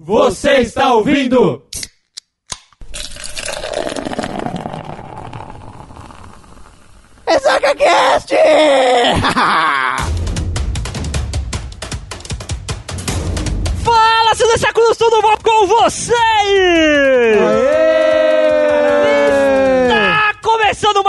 [0.00, 1.60] Você está ouvindo?
[7.26, 8.32] Ressaca Cast!
[13.84, 16.14] Fala, seus ressacudos, tudo bom com vocês?
[17.34, 17.97] Está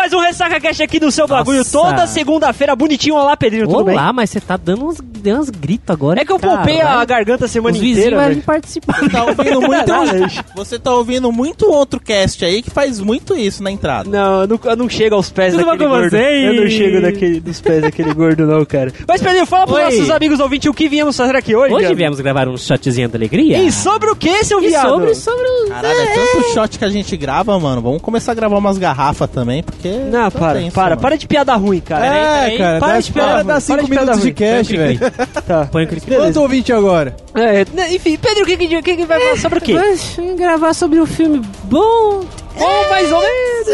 [0.10, 1.72] mais um Ressaca Cast aqui no seu bagulho, Nossa.
[1.72, 3.16] toda segunda-feira, bonitinho.
[3.16, 3.94] Olá, Pedrinho, tudo bem?
[3.94, 6.20] Olá, mas você tá dando uns, deu uns gritos agora.
[6.20, 8.42] É que eu poupei a garganta a semana Os inteira, velho.
[8.42, 9.08] participar.
[9.10, 13.70] Tá ouvindo muito, você tá ouvindo muito outro cast aí que faz muito isso na
[13.70, 14.10] entrada.
[14.10, 16.10] Não, eu não, eu não chego aos pés Tudo daquele gordo.
[16.10, 16.44] vocês?
[16.56, 18.92] Eu não chego daquele, dos pés daquele gordo, não, cara.
[19.08, 19.84] Mas, Pedrinho, fala pros Oi.
[19.84, 21.74] nossos amigos ouvintes o que viemos fazer aqui hoje.
[21.74, 21.98] Hoje viado.
[21.98, 23.60] viemos gravar um shotzinho da alegria.
[23.60, 24.90] E sobre o que, seu E viado?
[24.90, 25.68] sobre, sobre o...
[25.70, 27.80] Caralho, é tanto shot que a gente grava, mano.
[27.80, 29.99] Vamos começar a gravar umas garrafas também, porque.
[30.06, 31.02] Não, para, tenso, para, mano.
[31.02, 32.06] para de piada ruim, cara.
[32.06, 34.28] É, cara, para dá, de piada para ruim, dar para 5 de piada minutos de
[34.28, 34.34] ruim.
[34.34, 35.00] cast, velho.
[35.46, 35.70] Tá.
[35.72, 35.88] Põe.
[35.88, 37.16] Quanto ouvinte agora?
[37.34, 39.74] É, né, enfim, Pedro, o que, que, que, que vai falar sobre o quê?
[39.74, 42.24] Vamos gravar sobre um filme bom.
[42.60, 43.68] Ou mais ou menos.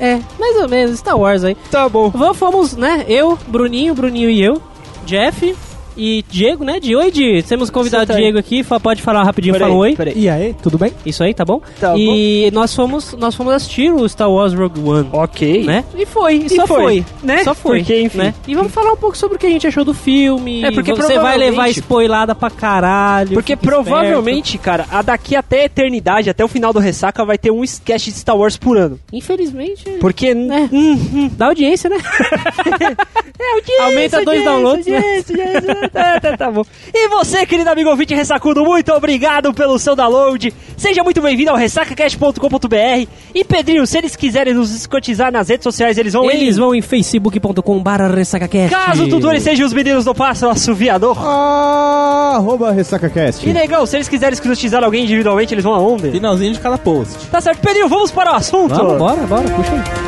[0.00, 1.56] É, é, mais ou menos, Star Wars aí.
[1.70, 2.10] Tá bom.
[2.10, 4.60] Vamos, fomos, né, eu, Bruninho, Bruninho e eu,
[5.06, 5.54] Jeff
[5.98, 7.42] e Diego, né, de Oi, Di.
[7.42, 8.22] Temos convidado tá aí.
[8.22, 9.96] Diego aqui, fa- pode falar rapidinho, Peraí, fala oi.
[9.96, 10.14] peraí.
[10.16, 10.92] E aí, tudo bem?
[11.04, 11.60] Isso aí, tá bom?
[11.80, 15.08] Tá e nós fomos, nós fomos assistir o Star Wars Rogue One.
[15.12, 15.64] Ok.
[15.64, 15.84] né?
[15.96, 17.44] E foi, e só foi, foi, né?
[17.44, 18.18] Só foi, Porque, enfim.
[18.18, 18.34] né?
[18.46, 20.64] E vamos falar um pouco sobre o que a gente achou do filme.
[20.64, 23.34] É, porque você vai levar spoilada pra caralho.
[23.34, 27.50] Porque provavelmente, cara, a daqui até a eternidade, até o final do Ressaca, vai ter
[27.50, 28.88] um sketch de Star Wars por ano.
[28.88, 29.00] esperto.
[29.12, 30.28] Infelizmente, Porque...
[30.28, 30.32] É.
[30.32, 31.30] Hum, hum.
[31.36, 31.96] dá audiência, né?
[33.40, 35.87] É, audiência, Aumenta dois audiência, downloads, né?
[35.88, 36.20] Audiência.
[36.20, 36.64] tá, tá, tá bom.
[36.92, 40.52] E você, querido amigo ouvinte ressacudo, muito obrigado pelo seu download.
[40.76, 43.08] Seja muito bem-vindo ao ressacacast.com.br.
[43.34, 46.60] E Pedrinho, se eles quiserem nos escotizar nas redes sociais, eles vão Eles em...
[46.60, 48.70] vão em facebook.com barra ressacacast.
[48.70, 51.16] Caso o Tutu eles sejam os meninos do pássaro assoviador.
[51.20, 53.48] Ah, arroba RessacaCast.
[53.48, 56.10] E negão, se eles quiserem escrotizar alguém individualmente, eles vão aonde?
[56.10, 57.26] Finalzinho de cada post.
[57.28, 58.74] Tá certo, Pedrinho, vamos para o assunto.
[58.74, 60.07] Vamos, bora, bora, puxa aí.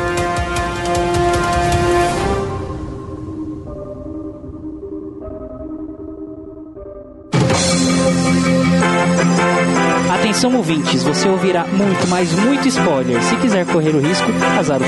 [10.31, 13.21] Atenção ouvintes, você ouvirá muito, mas muito spoiler.
[13.21, 14.85] Se quiser correr o risco, azar o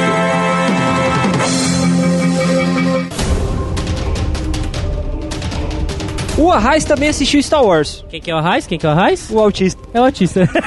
[6.38, 6.46] teu.
[6.46, 8.06] O Arraiz também assistiu Star Wars.
[8.10, 8.66] Quem que é o Raiz?
[8.66, 9.30] Quem que é o Raiz?
[9.30, 9.82] O autista.
[9.94, 10.50] É o autista.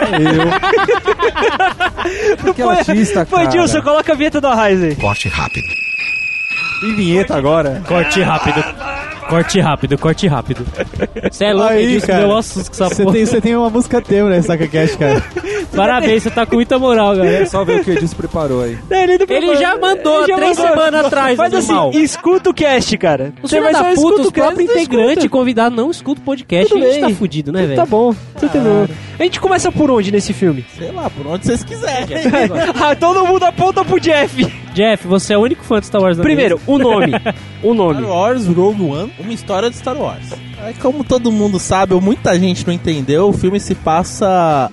[2.54, 3.50] Que autista, Foi, cara.
[3.50, 4.94] Dilson, coloca a vinheta do Arraiz aí.
[6.82, 7.82] Tem vinheta agora?
[7.88, 8.62] corte rápido.
[9.28, 10.64] Corte rápido, corte rápido.
[11.30, 12.18] Você é louco, Aí, Edilson, cara.
[12.26, 13.14] deu um susto com essa Você porra.
[13.16, 15.24] tem, você tem uma música tema na RessacaCast, cara.
[15.74, 17.44] Parabéns, você tá com muita moral, galera.
[17.46, 18.78] Só ver o que o Edilson preparou aí.
[18.90, 20.72] Ele, não Ele já mandou Ele já três mandou.
[20.72, 21.90] semanas atrás, Mas assim, animal.
[21.92, 23.32] escuta o cast, cara.
[23.42, 25.28] Os Você filhos vai da só puta, escuta os o cast, próprios não integrantes escuta.
[25.28, 26.68] convidados não escutam o podcast.
[26.72, 27.10] Tudo a gente bem.
[27.10, 27.76] tá fudido, né, velho?
[27.76, 28.96] Tá bom, tudo bem.
[29.18, 30.64] A gente começa por onde nesse filme?
[30.76, 32.06] Sei lá, por onde vocês quiserem.
[32.82, 34.44] ah, todo mundo aponta pro Jeff.
[34.74, 37.12] Jeff, você é o único fã de Star Wars Primeiro, o nome.
[37.62, 38.00] O nome.
[38.02, 40.30] Star Wars Rogue One, uma história de Star Wars.
[40.62, 44.70] É como todo mundo sabe, ou muita gente não entendeu, o filme se passa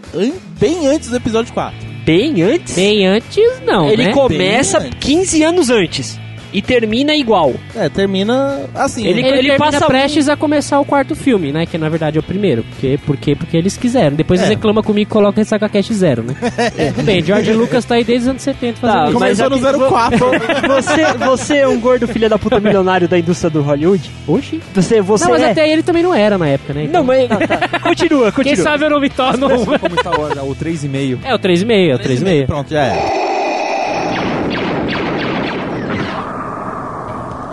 [0.60, 1.76] bem antes do episódio 4.
[2.06, 2.76] Bem antes?
[2.76, 4.14] Bem antes, não, Ele né?
[4.14, 5.00] começa Bem antes.
[5.00, 6.20] 15 anos antes.
[6.54, 7.54] E termina igual.
[7.76, 9.02] É, termina assim.
[9.08, 11.66] Ele- Ele, ele termina passa prestes a começar o quarto filme, né?
[11.66, 12.64] Que na verdade é o primeiro.
[12.64, 14.16] Porque, porque, porque eles quiseram.
[14.16, 14.44] Depois É.
[14.44, 16.36] eles reclamam comigo e colocam Ressaca Cash zero, né?
[16.78, 16.92] é.
[16.92, 19.20] Tudo bem, George Lucas tá aí desde os anos 70 fazendo Tá, isso.
[19.20, 20.32] mas Começou no aqui- 04.
[20.68, 24.12] Você, você é um gordo filho da puta milionário da indústria do Hollywood?
[24.28, 24.62] Oxi.
[24.76, 25.52] Você, você Não, mas é?
[25.52, 26.88] até ele também não era na época, né?
[26.92, 27.28] Não, mas...
[27.82, 28.44] Continua, continua.
[28.44, 29.66] Quem sabe eu não me torno um.
[29.66, 31.18] Como Star Wars, o 3,5.
[31.24, 32.46] É o 3,5, é o 3,5.
[32.46, 33.24] Pronto, já é.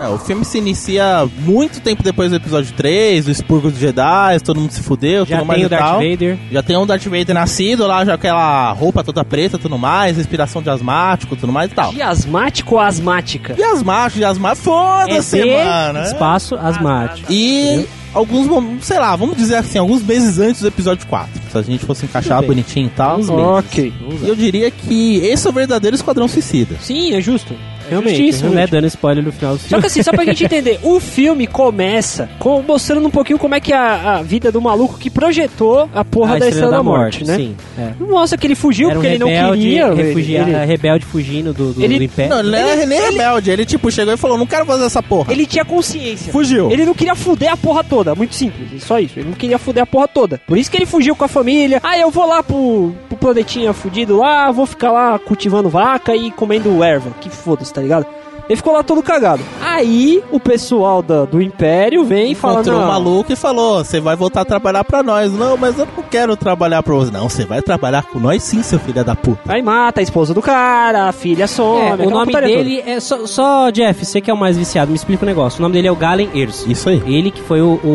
[0.15, 4.59] o filme se inicia muito tempo depois do episódio 3, do expurgo dos Jedi, todo
[4.59, 5.99] mundo se fudeu, Já tudo mais tem e o Darth tal.
[5.99, 6.37] Vader.
[6.51, 10.61] Já tem um Darth Vader nascido lá, já aquela roupa toda preta tudo mais, respiração
[10.61, 11.91] de asmático tudo mais e tal.
[11.93, 13.55] De asmático ou asmática?
[13.57, 15.93] E asmático, de asmático, foda-se, É mano.
[15.93, 16.05] de né?
[16.11, 17.31] espaço asmático.
[17.31, 21.41] E alguns momentos, sei lá, vamos dizer assim, alguns meses antes do episódio 4.
[21.51, 23.19] Se a gente fosse encaixar bonitinho e tal.
[23.19, 23.45] Uns meses.
[23.45, 23.93] Ok.
[24.23, 26.75] E eu diria que esse é o verdadeiro Esquadrão Suicida.
[26.81, 27.53] Sim, é justo.
[27.91, 28.17] Realmente.
[28.17, 28.55] Justíssimo, né?
[28.55, 28.71] realmente.
[28.71, 29.81] Dando spoiler no final do Só filme.
[29.81, 33.59] que assim, só pra gente entender, o filme começa com- mostrando um pouquinho como é
[33.59, 36.83] que é a, a vida do maluco que projetou a porra A da Estrela da
[36.83, 37.35] Morte, né?
[37.35, 37.91] Sim, é.
[38.03, 39.93] Mostra que ele fugiu Era um porque ele não queria.
[39.93, 42.29] refugia- ele, ele, rebelde fugindo do, do, Ele- do Império.
[42.31, 45.03] Não, ele, não é nem rebelde, ele tipo chegou e falou: Não quero fazer essa
[45.03, 45.31] porra.
[45.33, 46.31] ele tinha consciência.
[46.31, 46.71] fugiu.
[46.71, 49.19] Ele não queria fuder a porra toda, muito simples, só isso.
[49.19, 50.39] Ele não queria fuder a porra toda.
[50.47, 51.79] Por isso que ele fugiu com a família.
[51.83, 56.31] Ah, eu vou lá pro, pro planetinha fudido lá, vou ficar lá cultivando vaca e
[56.31, 57.11] comendo erva.
[57.19, 58.05] Que foda-se, tá ligado?
[58.49, 59.41] Ele ficou lá todo cagado.
[59.61, 63.81] Aí o pessoal da- do Império vem e fala: Encontrou não, um maluco e falou:
[63.83, 65.31] Você vai voltar a trabalhar pra nós.
[65.31, 67.11] Não, mas eu não quero trabalhar pra você.
[67.11, 69.39] Não, você vai trabalhar com nós sim, seu filho da puta.
[69.47, 71.79] Aí mata a esposa do cara, a filha some.
[71.81, 72.63] É, o nome putaria toda.
[72.63, 75.59] dele é só, só, Jeff, você que é o mais viciado, me explica o negócio.
[75.59, 76.69] O nome dele é o Galen Erso.
[76.69, 77.01] Isso aí.
[77.05, 77.87] Ele que foi o, o-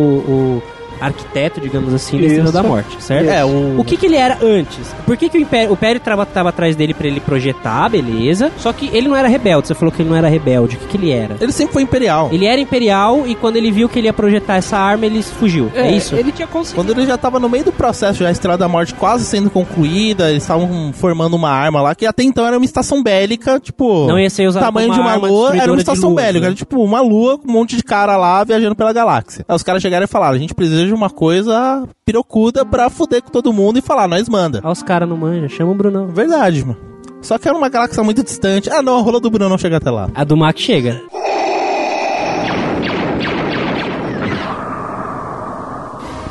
[0.63, 0.63] o
[1.01, 2.53] arquiteto, digamos assim, da Estrela Isso.
[2.53, 3.29] da Morte, certo?
[3.29, 3.81] É, o.
[3.81, 4.95] O que, que ele era antes?
[5.05, 8.51] Por que, que o Império, o Império tava, tava atrás dele pra ele projetar, beleza?
[8.59, 10.77] Só que ele não era rebelde, você falou que ele não era rebelde.
[10.77, 11.37] O que, que ele era?
[11.41, 12.29] Ele sempre foi imperial.
[12.33, 15.71] Ele era imperial e quando ele viu que ele ia projetar essa arma, ele fugiu.
[15.75, 16.15] É, isso?
[16.15, 16.83] Ele tinha conseguido.
[16.83, 19.51] Quando ele já tava no meio do processo, já a Estrela da Morte quase sendo
[19.51, 24.07] concluída, eles estavam formando uma arma lá, que até então era uma estação bélica, tipo.
[24.07, 26.47] Não ia ser usado tamanho como de uma arma lua, era uma estação bélica, né?
[26.47, 29.45] era tipo uma lua com um monte de cara lá viajando pela galáxia.
[29.49, 33.23] Aí os caras chegaram e falaram: a gente precisa de uma coisa pirocuda pra fuder
[33.23, 34.61] com todo mundo e falar, nós manda.
[34.63, 36.09] Olha os caras não manjam, chama o Brunão.
[36.09, 36.79] Verdade, mano.
[37.21, 38.71] Só que era uma galáxia muito distante.
[38.71, 40.09] Ah, não, a rola do Bruno não chega até lá.
[40.15, 41.03] A do Mac chega.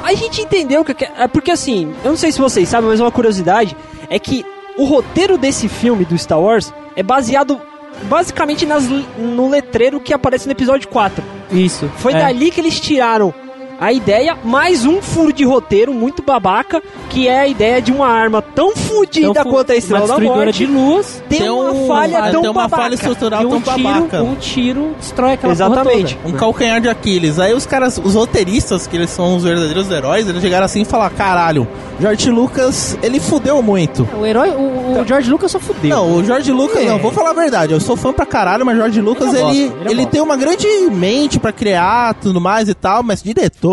[0.03, 0.93] A gente entendeu que.
[0.93, 3.75] que- é Porque assim, eu não sei se vocês sabem, mas uma curiosidade
[4.09, 4.45] é que
[4.77, 7.59] o roteiro desse filme do Star Wars é baseado
[8.03, 8.87] basicamente nas,
[9.17, 11.23] no letreiro que aparece no episódio 4.
[11.51, 11.89] Isso.
[11.97, 12.19] Foi é.
[12.19, 13.33] dali que eles tiraram
[13.79, 18.07] a ideia, mais um furo de roteiro muito babaca, que é a ideia de uma
[18.07, 21.21] arma tão fodida Então, fu- quanto a Estrela uma da Morte de luas.
[21.29, 22.83] tem, uma um- falha tão tem uma babaca.
[22.83, 24.23] falha estrutural um tão tiro, babaca.
[24.23, 26.15] um tiro destrói aquela porra Exatamente.
[26.15, 26.29] toda.
[26.35, 27.39] Um calcanhar de Aquiles.
[27.39, 30.85] Aí os caras, os roteiristas, que eles são os verdadeiros heróis, eles chegaram assim e
[30.85, 31.67] falaram: caralho,
[31.99, 34.07] George Lucas, ele fudeu muito.
[34.19, 35.89] O herói, o, o George Lucas só fudeu.
[35.89, 38.77] Não, o George Lucas, não, vou falar a verdade, eu sou fã pra caralho, mas
[38.77, 40.11] George Lucas, Ele é um ele, bosta, ele é ele bosta.
[40.11, 43.64] tem uma grande mente pra criar tudo mais e tal, mas diretor,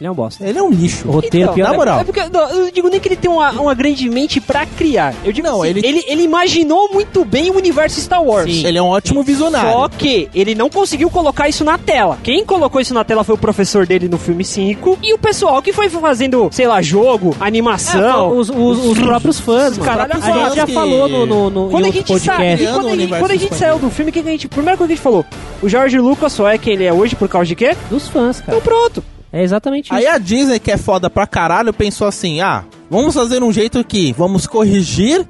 [0.00, 0.44] Ele é um bosta.
[0.44, 1.06] ele é um lixo.
[1.06, 1.68] O roteiro Então, pior.
[1.70, 2.00] na moral.
[2.00, 5.14] É porque, não, eu digo nem que ele tem uma, uma grande mente pra criar.
[5.24, 6.04] Eu digo Não, assim, ele- ele...
[6.08, 8.52] Ele, imaginou muito bem o universo Star Wars.
[8.52, 8.66] Sim.
[8.66, 9.70] Ele é um ótimo visionário.
[9.70, 12.18] Só que ele não conseguiu colocar isso na tela.
[12.20, 15.62] Quem colocou isso na tela foi o professor dele no filme 5 e o pessoal
[15.62, 18.36] que foi fazendo, sei lá, jogo, animação.
[18.36, 19.84] os, os, os próprios fãs, mano.
[19.84, 22.66] caralho, a fãs gente já que- falou no, no, no quando a gente podcast.
[22.66, 24.88] Quando a gente, quando a gente saiu do filme, o que a gente, primeira coisa
[24.88, 25.24] que a gente falou,
[25.62, 27.76] o George Lucas só é quem ele é hoje por causa de quê?
[27.88, 28.58] Dos fãs, cara.
[28.58, 29.04] Então pronto.
[29.32, 29.94] É exatamente isso.
[29.94, 33.78] Aí a Disney, que é foda pra caralho, pensou assim: ah, vamos fazer um jeito
[33.78, 35.26] aqui, vamos corrigir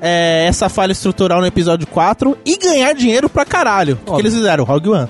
[0.00, 3.98] é, essa falha estrutural no episódio 4 e ganhar dinheiro pra caralho.
[4.06, 4.64] O que eles fizeram?
[4.64, 5.08] Rogue One.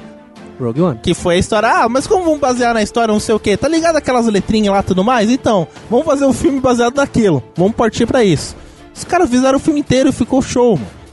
[0.61, 0.99] Rogue One.
[1.03, 3.57] Que foi a história, ah, mas como vamos basear na história, não sei o que,
[3.57, 5.31] tá ligado aquelas letrinhas lá e tudo mais?
[5.31, 8.55] Então, vamos fazer um filme baseado naquilo, vamos partir pra isso.
[8.95, 11.06] Os caras fizeram o filme inteiro e ficou show, mano.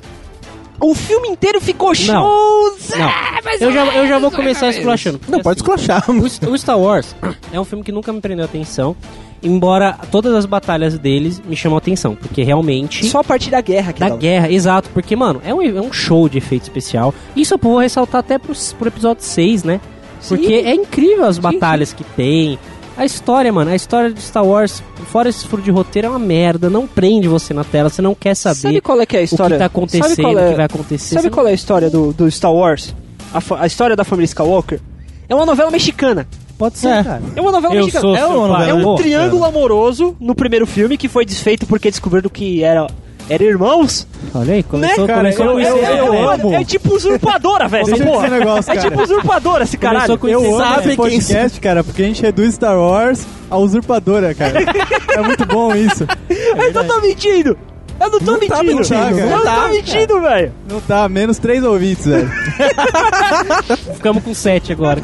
[0.84, 2.14] O filme inteiro ficou show.
[2.14, 3.12] Não.
[3.60, 5.20] Eu já, eu já vou começar esculachando.
[5.28, 6.22] Não, pode esculachar, mano.
[6.22, 7.16] O, o Star Wars
[7.52, 8.96] é um filme que nunca me prendeu atenção,
[9.42, 13.06] embora todas as batalhas deles me chamam atenção, porque realmente...
[13.06, 14.16] Só a partir da guerra que Da dá.
[14.16, 17.14] guerra, exato, porque, mano, é um, é um show de efeito especial.
[17.36, 19.80] Isso eu vou ressaltar até pro, pro episódio 6, né?
[20.28, 20.68] Porque Sim.
[20.68, 22.58] é incrível as batalhas que tem.
[22.96, 26.20] A história, mano, a história de Star Wars, fora esse furo de roteiro, é uma
[26.20, 26.70] merda.
[26.70, 29.22] Não prende você na tela, você não quer saber Sabe qual é que é a
[29.22, 29.56] o história?
[29.56, 31.16] que tá acontecendo, Sabe qual o é- que vai acontecer.
[31.16, 32.94] Sabe qual é a história do, do Star Wars?
[33.34, 34.80] A, a história da família Skywalker?
[35.28, 36.28] É uma novela mexicana.
[36.56, 37.04] Pode ser, É.
[37.04, 37.22] cara.
[37.36, 38.02] É uma novela Eu mexicana.
[38.02, 38.70] sou é uma novela.
[38.70, 42.86] É um triângulo amoroso no primeiro filme que foi desfeito porque descobriram que era,
[43.34, 44.08] era irmãos.
[44.34, 45.14] Olha aí, começou, né?
[45.16, 45.86] começou eu- com eu- isso.
[45.86, 46.54] eu é, amo.
[46.54, 48.30] é tipo usurpadora, velho, essa eu porra.
[48.30, 48.90] negócio, É cara.
[48.90, 50.18] tipo usurpadora esse caralho.
[50.18, 52.78] Começou com Eu esse- amo Sabe esse quem- podcast, cara, porque a gente reduz Star
[52.78, 54.60] Wars a usurpadora, cara.
[54.62, 56.06] é muito bom isso.
[56.30, 57.58] Eu não tô mentindo.
[58.00, 58.78] Eu não tô Não tá mentindo.
[58.78, 60.52] mentindo, eu não não tá, tô mentindo, velho.
[60.70, 62.30] Não tá, menos três ouvintes, velho.
[63.96, 65.02] Ficamos com 7 agora.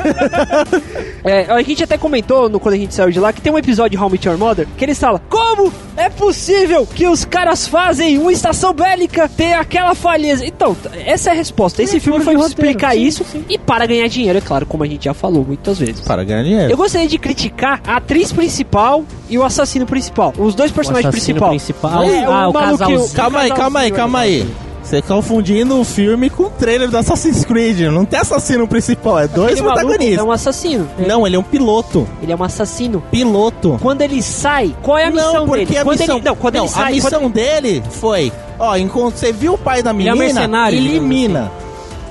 [1.24, 3.58] É, a gente até comentou no, quando a gente saiu de lá que tem um
[3.58, 7.26] episódio de How I Met Your Mother que eles falam como é possível que os
[7.26, 10.46] caras fazem uma estação bélica ter aquela falheza.
[10.46, 11.84] Então, essa é a resposta.
[11.84, 13.44] Esse filme foi explicar Sim, isso sim.
[13.50, 16.02] e para ganhar dinheiro, é claro, como a gente já falou muitas vezes.
[16.02, 16.72] Para ganhar dinheiro.
[16.72, 20.34] Eu gostaria de criticar a atriz principal e o assassino principal.
[20.38, 21.64] Os dois personagens assassino principais.
[21.64, 22.04] principal.
[22.04, 23.16] É, Ah, o maluquinho- casalzinho.
[23.16, 24.50] Calma aí, calma aí, calma aí.
[24.82, 27.82] Você confundindo o filme com o trailer do Assassin's Creed.
[27.92, 30.18] Não tem assassino principal, é dois Aquele protagonistas.
[30.18, 30.90] é um assassino.
[31.06, 32.08] Não, ele é um piloto.
[32.24, 33.04] Ele é um assassino.
[33.12, 33.78] Piloto.
[33.84, 35.78] Quando ele sai, qual é a missão não, porque dele?
[35.78, 38.76] a quando missão, ele, não, quando não, ele sai, a missão quando- dele foi, ó,
[38.78, 41.52] enquanto você viu o pai da Ele é menina, um elimina.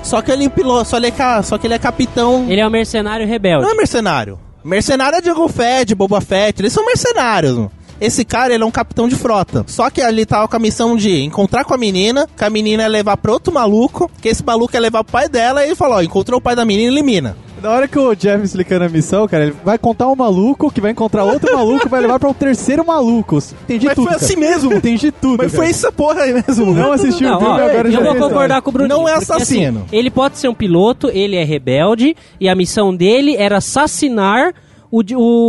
[0.01, 2.45] Só que ele é piloto, só, ele é, só que ele é capitão.
[2.47, 3.63] Ele é um mercenário rebelde.
[3.65, 4.39] Não é mercenário.
[4.63, 7.55] Mercenário é Django Fett, Boba Fett, eles são mercenários.
[7.55, 7.71] mano.
[7.99, 9.63] Esse cara, ele é um capitão de frota.
[9.67, 12.83] Só que ele tava com a missão de encontrar com a menina, que a menina
[12.83, 15.75] ia levar pra outro maluco, que esse maluco ia levar pro pai dela, e ele
[15.75, 17.35] falou, ó, encontrou o pai da menina, elimina.
[17.61, 20.79] Na hora que o Jeff explicando a missão, cara, ele vai contar um maluco que
[20.79, 23.37] vai encontrar outro maluco vai levar pra um terceiro maluco.
[23.63, 24.05] Entendi Mas tudo.
[24.07, 24.25] foi cara.
[24.25, 24.73] assim mesmo.
[24.73, 25.43] Entendi tudo.
[25.43, 25.63] Mas cara.
[25.63, 26.73] foi essa porra aí mesmo.
[26.73, 28.61] Não assisti o Não, filme, ó, agora já eu vou concordar história.
[28.61, 28.95] com o Bruninho.
[28.97, 29.79] Não é porque, assassino.
[29.87, 34.53] assim, ele pode ser um piloto, ele é rebelde, e a missão dele era assassinar
[34.91, 35.01] o,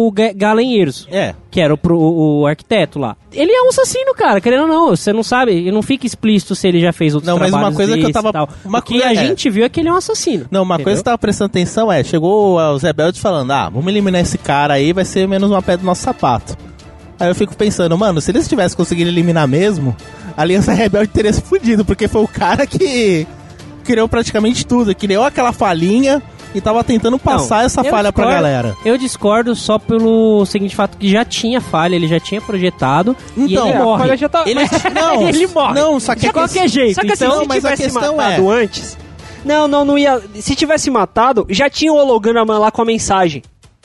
[0.06, 1.34] o Ga- Galen Erso, É.
[1.50, 3.16] que era o, o, o arquiteto lá.
[3.32, 4.88] Ele é um assassino, cara, querendo ou não.
[4.90, 7.76] Você não sabe, não fica explícito se ele já fez outros Não, mas uma trabalhos
[7.76, 8.48] coisa que eu tava- Tal.
[8.64, 10.46] uma o que a é- gente viu é que ele é um assassino.
[10.50, 10.84] Não, uma entendeu?
[10.84, 14.36] coisa que eu tava prestando atenção é, chegou os rebeldes falando, ah, vamos eliminar esse
[14.38, 16.56] cara aí, vai ser menos uma pedra do nosso sapato.
[17.18, 19.94] Aí eu fico pensando, mano, se eles tivessem conseguido eliminar mesmo,
[20.36, 23.26] a Aliança Rebelde teria se fudido, porque foi o cara que
[23.84, 26.22] criou praticamente tudo, criou aquela falhinha
[26.54, 28.76] e tava tentando passar Não, essa falha pra discordo- galera.
[28.84, 33.52] Eu discordo só pelo seguinte fato que já tinha falha, ele já tinha projetado e
[33.52, 34.02] Então, ele a morre.
[34.02, 34.60] falha já tá- Ele,
[34.94, 35.74] não, Ele morre.
[35.74, 36.94] Não, só que De a qualquer jeito.
[36.94, 38.98] Só que assim, Então, se mas a tivesse questão matado é- antes...
[39.44, 40.20] Não, não, não ia...
[40.34, 43.42] Se tivesse matado, já tinha o holograma lá com a mensagem.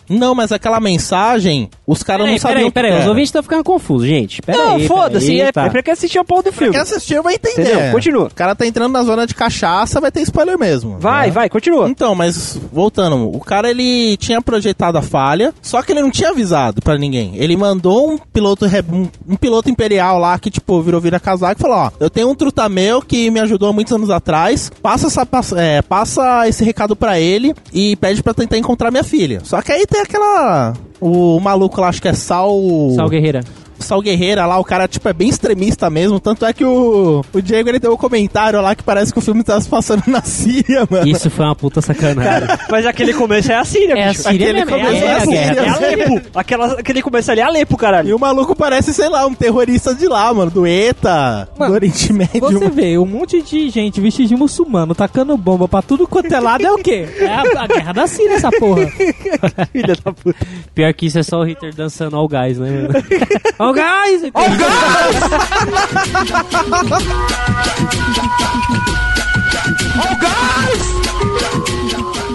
[0.10, 3.02] Não, mas aquela mensagem, os caras não sabiam peraí, o peraí, era.
[3.02, 4.42] os ouvintes estão ficando confusos, gente.
[4.42, 5.66] Peraí, não, foda-se, é, tá.
[5.66, 6.74] é pra quem assistiu a porra do filme.
[6.74, 7.72] Quem assistiu vai entender.
[7.72, 7.92] Entendeu?
[7.92, 8.26] Continua.
[8.26, 10.98] O cara tá entrando na zona de cachaça, vai ter spoiler mesmo.
[11.00, 11.34] Vai, né?
[11.34, 11.90] vai, continua.
[11.90, 16.30] Então, mas voltando, o cara ele tinha projetado a falha, só que ele não tinha
[16.30, 17.34] avisado pra ninguém.
[17.36, 21.62] Ele mandou um piloto um, um piloto imperial lá que tipo virou vira casaco e
[21.62, 24.72] falou: "Ó, eu tenho um truta meu que me ajudou há muitos anos atrás.
[24.82, 29.04] Passa essa passa, é, passa esse recado pra ele e pede pra tentar encontrar minha
[29.04, 29.42] filha".
[29.44, 32.52] Só que aí tem aquela o maluco lá, acho que é Sal
[32.96, 33.42] Sal Guerreira.
[33.80, 36.20] Sal Guerreira lá, o cara, tipo, é bem extremista mesmo.
[36.20, 39.22] Tanto é que o, o Diego, ele deu um comentário lá que parece que o
[39.22, 41.08] filme tá se passando na Síria, mano.
[41.08, 42.48] Isso foi uma puta sacanagem.
[42.70, 44.24] Mas aquele começo é a Síria, É a bicho.
[44.24, 45.22] Síria Aquele mesmo, é, começo é é a a.
[45.22, 45.62] Síria.
[45.62, 46.22] É Alepo.
[46.36, 48.10] Aquela, aquele começo ali é Alepo, caralho.
[48.10, 51.76] E o maluco parece, sei lá, um terrorista de lá, mano, do ETA, Mano, do
[51.76, 52.40] Oriente Médio.
[52.42, 56.40] Você vê, um monte de gente vestida de muçulmano tacando bomba pra tudo quanto é
[56.40, 57.08] lado é o quê?
[57.20, 58.88] É a, a guerra da Síria, essa porra.
[59.72, 60.46] Filha da puta.
[60.74, 62.70] Pior que isso é só o Hitler dançando All Guys, né?
[62.72, 62.90] mano?
[63.66, 64.22] All Guys!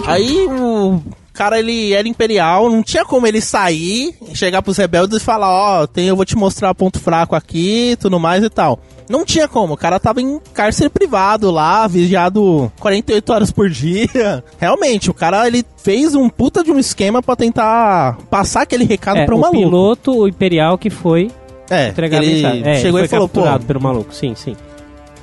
[0.05, 5.23] Aí o cara, ele era imperial, não tinha como ele sair, chegar pros rebeldes e
[5.23, 8.81] falar, ó, tem, eu vou te mostrar ponto fraco aqui, tudo mais e tal.
[9.11, 14.43] Não tinha como, o cara tava em cárcere privado lá, vigiado 48 horas por dia.
[14.57, 19.17] Realmente, o cara, ele fez um puta de um esquema pra tentar passar aquele recado
[19.17, 19.59] É, pra um o maluco.
[19.59, 21.29] piloto, o imperial que foi
[21.69, 22.63] É, entregar a ele mensagem.
[22.67, 24.55] É, chegou foi e falou, pô, pelo maluco, sim, sim.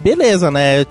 [0.00, 0.85] beleza, né?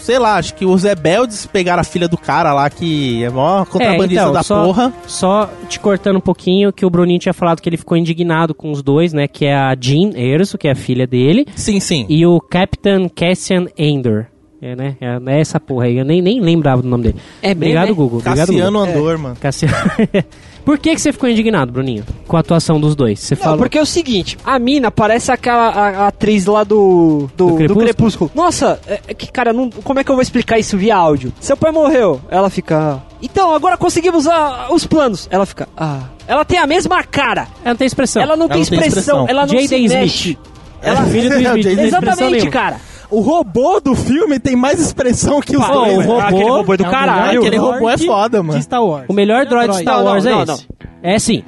[0.00, 3.64] Sei lá, acho que os rebeldes pegaram a filha do cara lá, que é mó
[3.64, 4.92] contrabandista então, da só- porra.
[5.06, 8.70] Só te cortando um pouquinho, que o Bruninho tinha falado que ele ficou indignado com
[8.72, 9.28] os dois, né?
[9.28, 12.06] Que é a Jean Erso, que é a filha dele, Sim, sim.
[12.08, 14.26] e o Captain Cassian Endor.
[14.62, 14.96] É, né?
[15.00, 15.96] É, é essa porra aí.
[15.96, 17.16] Eu nem, nem lembrava do nome dele.
[17.42, 18.18] É Obrigado, mesmo, Google.
[18.18, 18.94] Obrigado, Cassiano Google.
[18.94, 19.36] Andor, mano.
[19.40, 19.74] Cassiano.
[20.64, 22.04] Por que, que você ficou indignado, Bruninho?
[22.28, 23.18] Com a atuação dos dois?
[23.20, 23.58] Você Não, falou.
[23.58, 27.50] porque é o seguinte, a mina parece aquela a- a atriz lá do do, Do
[27.50, 27.84] do Crepúsculo?
[27.84, 28.30] Crepúsculo.
[28.34, 31.32] Nossa, é, é que cara, não, como é que eu vou explicar isso via áudio?
[31.40, 33.02] Seu pai morreu, ela fica.
[33.22, 35.28] Então, agora conseguimos ah, os planos.
[35.30, 35.68] Ela fica.
[35.76, 36.00] Ah.
[36.26, 37.48] Ela tem a mesma cara.
[37.64, 38.22] Ela não tem expressão.
[38.22, 39.26] Ela não Ela tem não tem expressão, expressão.
[39.28, 40.00] ela não se Jaden Smith.
[40.00, 40.38] mexe.
[40.82, 41.66] Ela filho do Smith.
[41.66, 42.80] É, expressão Exatamente, cara.
[43.10, 45.94] O robô do filme tem mais expressão que os Pô, dois.
[45.94, 46.06] o né?
[46.06, 47.26] robô- Aquele robô é do É o caralho.
[47.28, 48.58] melhor Aquele robô é foda, mano.
[48.58, 49.06] De Star Wars.
[49.08, 50.54] O melhor droid de Star Não, não, Wars não, é não.
[50.54, 50.66] esse.
[51.02, 51.42] É sim.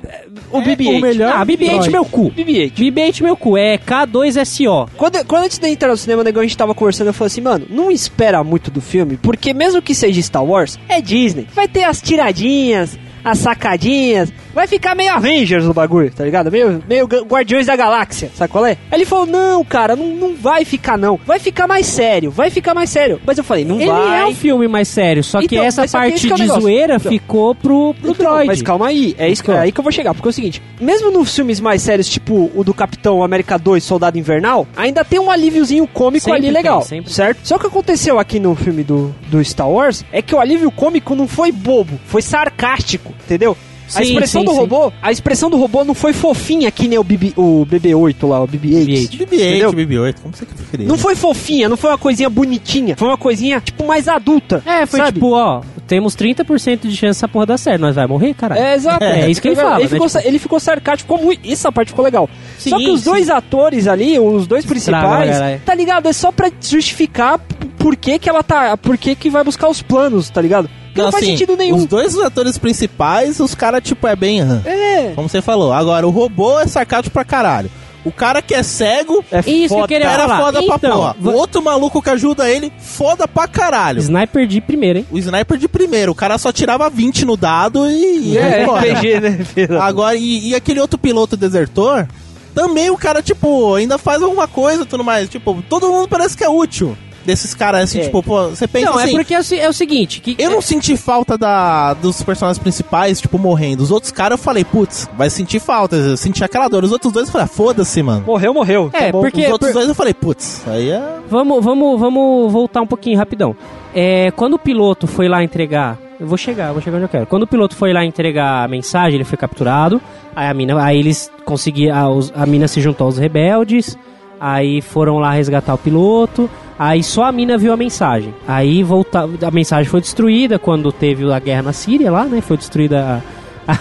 [0.51, 0.97] O BB-8.
[0.99, 1.91] o melhor Ah, BB-8 droid.
[1.91, 2.31] meu cu.
[2.31, 2.73] BB-8.
[2.75, 3.57] BB-8 meu cu.
[3.57, 4.89] É K2SO.
[4.97, 7.41] Quando, quando antes de entrar no cinema, negão, a gente tava conversando, eu falei assim,
[7.43, 11.47] mano, não espera muito do filme, porque mesmo que seja Star Wars, é Disney.
[11.55, 16.51] Vai ter as tiradinhas, as sacadinhas, vai ficar meio Avengers no bagulho, tá ligado?
[16.51, 18.71] Meio, meio Gu- Guardiões da Galáxia, sabe qual é?
[18.91, 22.51] Aí ele falou, não, cara, não, não vai ficar não, vai ficar mais sério, vai
[22.51, 23.21] ficar mais sério.
[23.27, 24.21] Mas eu falei, não Ele vai.
[24.21, 26.39] é um filme mais sério, só que Então, essa só que parte que é o
[26.39, 27.11] de zoeira Então.
[27.13, 28.47] ficou pro, pro Então, droid.
[28.47, 30.15] Mas calma aí, é isso que, é aí que eu vou chegar.
[30.15, 33.83] Porque é o seguinte: mesmo nos filmes mais sérios, tipo o do Capitão América 2,
[33.83, 36.83] Soldado Invernal, ainda tem um alíviozinho cômico Sempre ali legal.
[37.07, 37.41] certo?
[37.45, 41.15] Só que aconteceu aqui no filme do, do Star Wars é que o alívio cômico
[41.15, 43.57] não foi bobo, foi sarcástico, entendeu?
[43.89, 44.59] A Sim, expressão sim, do sim.
[44.59, 48.43] robô, a expressão do robô não foi fofinha que nem o, BB, o BB-8 lá,
[48.43, 48.87] o BB-8.
[48.87, 49.11] BB-8.
[49.19, 49.73] BB-8, Entendeu?
[49.73, 50.87] BB-8, como você que preferir?
[50.87, 54.63] Não foi fofinha, não foi uma coisinha bonitinha, foi uma coisinha, tipo, mais adulta.
[54.65, 55.13] É, foi sabe?
[55.15, 58.61] tipo, ó, temos 30% de chance dessa porra dar certo, nós vai morrer, caralho.
[58.63, 59.05] É, exato.
[59.05, 61.51] É, isso que ele fala, Ele né, ficou, tipo- ele ficou sarcástico, ficou muito.
[61.51, 62.29] Essa parte ficou legal.
[62.59, 63.11] Só Sim, que os sim.
[63.11, 65.61] dois atores ali, os dois principais, caralho.
[65.67, 66.09] tá ligado?
[66.09, 67.39] É só pra justificar
[67.79, 68.77] por que, que ela tá.
[68.77, 70.71] Por que, que vai buscar os planos, tá ligado?
[70.93, 71.77] Porque não, faz assim, sentido nenhum.
[71.77, 74.43] Os dois atores principais, os caras, tipo, é bem.
[74.65, 75.13] É.
[75.15, 75.73] Como você falou.
[75.73, 77.71] Agora, o robô é sarcástico pra caralho.
[78.05, 79.89] O cara que é cego É Isso que eu foda.
[79.89, 80.39] queria era falar.
[80.41, 81.17] foda pra Então, porra.
[81.23, 84.01] O outro maluco que ajuda ele, foda pra caralho.
[84.01, 85.07] Sniper de primeiro, hein?
[85.11, 88.37] O sniper de primeiro, o cara só tirava 20 no dado e.
[88.37, 88.65] É, e.
[88.65, 89.45] RPG, né?
[89.45, 89.81] filho?
[89.81, 92.09] Agora, e, e aquele outro piloto desertor,
[92.55, 95.29] também o cara, tipo, ainda faz alguma coisa e tudo mais.
[95.29, 98.03] Tipo, todo mundo parece que é útil desses caras, assim, É.
[98.05, 99.11] tipo, pô, você pensa Não, assim.
[99.11, 102.23] é porque é o, se- é o seguinte, que Eu não senti falta da, dos
[102.23, 103.83] personagens principais, tipo, morrendo.
[103.83, 105.97] Os outros caras eu falei, putz, vai sentir falta.
[105.97, 106.85] Eu senti aquela dor.
[106.85, 108.25] Os outros dois eu falei, ah, foda-se, mano.
[108.27, 108.91] Morreu, morreu.
[108.93, 111.03] É, Tá porque- Os outros por- dois eu falei, putz, aí é.
[111.29, 113.55] Vamos, vamos, vamos voltar um pouquinho rapidão.
[113.95, 115.99] É, quando o piloto foi lá entregar.
[116.19, 117.27] Eu vou chegar, eu vou chegar onde eu quero.
[117.27, 120.01] Quando o piloto foi lá entregar a mensagem, ele foi capturado.
[120.37, 122.21] Aí a mina, aí eles conseguiram.
[122.37, 123.99] A, a mina se juntou aos rebeldes.
[124.41, 126.49] Aí foram lá resgatar o piloto.
[126.85, 128.35] Aí só a mina viu a mensagem.
[128.49, 132.41] Aí volta, a mensagem foi destruída quando teve a guerra na Síria lá, né?
[132.41, 133.23] Foi destruída
[133.67, 133.79] a,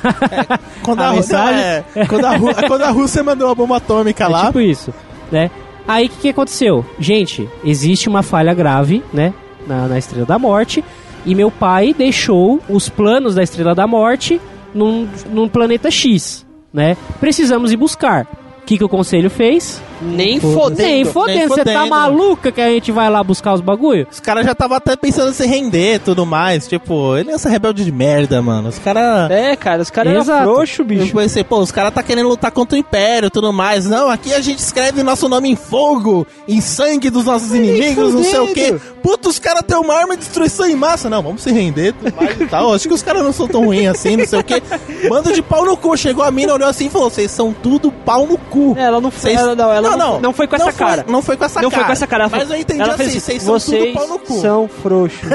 [0.83, 1.61] Quando A a, mensagem-
[1.95, 4.45] é, quando, a Rú- quando a Rússia mandou a bomba atômica É lá.
[4.47, 4.93] tipo isso,
[5.31, 5.49] né?
[5.87, 6.85] Aí o que, que aconteceu?
[6.99, 9.33] Gente, existe uma falha grave, né?
[9.65, 10.83] Na, na Estrela da Morte.
[11.25, 14.39] E meu pai deixou os planos da Estrela da Morte
[14.75, 16.95] num, num planeta X, né?
[17.19, 18.27] Precisamos ir buscar.
[18.71, 19.81] O que, que o conselho fez?
[20.01, 20.81] Nem fodendo.
[20.81, 24.07] Nem fodendo, você tá maluca que a gente vai lá buscar os bagulho?
[24.09, 26.67] Os caras já estavam até pensando em se render e tudo mais.
[26.67, 28.69] Tipo, ele é essa rebelde de merda, mano.
[28.69, 29.29] Os caras.
[29.29, 31.15] É, cara, os caras eram frouxos, Eu bicho.
[31.15, 33.85] pensei, pô, os caras tá querendo lutar contra o Império e tudo mais.
[33.85, 38.23] Não, aqui a gente escreve nosso nome em fogo, em sangue dos nossos inimigos, não
[38.23, 38.75] sei o quê.
[39.03, 41.09] Puta, os caras têm uma arma de destruição em massa.
[41.09, 42.73] Não, vamos se render e tudo mais e tal.
[42.73, 44.63] Acho que os caras não são tão ruins assim, não sei o quê.
[45.09, 45.95] Manda de pau no cu.
[45.95, 48.60] Chegou a mina, olhou assim e falou: vocês são tudo pau no cu.
[48.77, 51.05] É, ela não foi, Vocês- ela, não, ela não, não foi com essa foi- cara.
[51.07, 51.81] não foi com essa não cara.
[51.81, 52.29] foi com essa cara.
[52.29, 54.39] Mas eu entendi ela assim, vocês são tudo pau no cu.
[54.41, 55.19] são frouxos.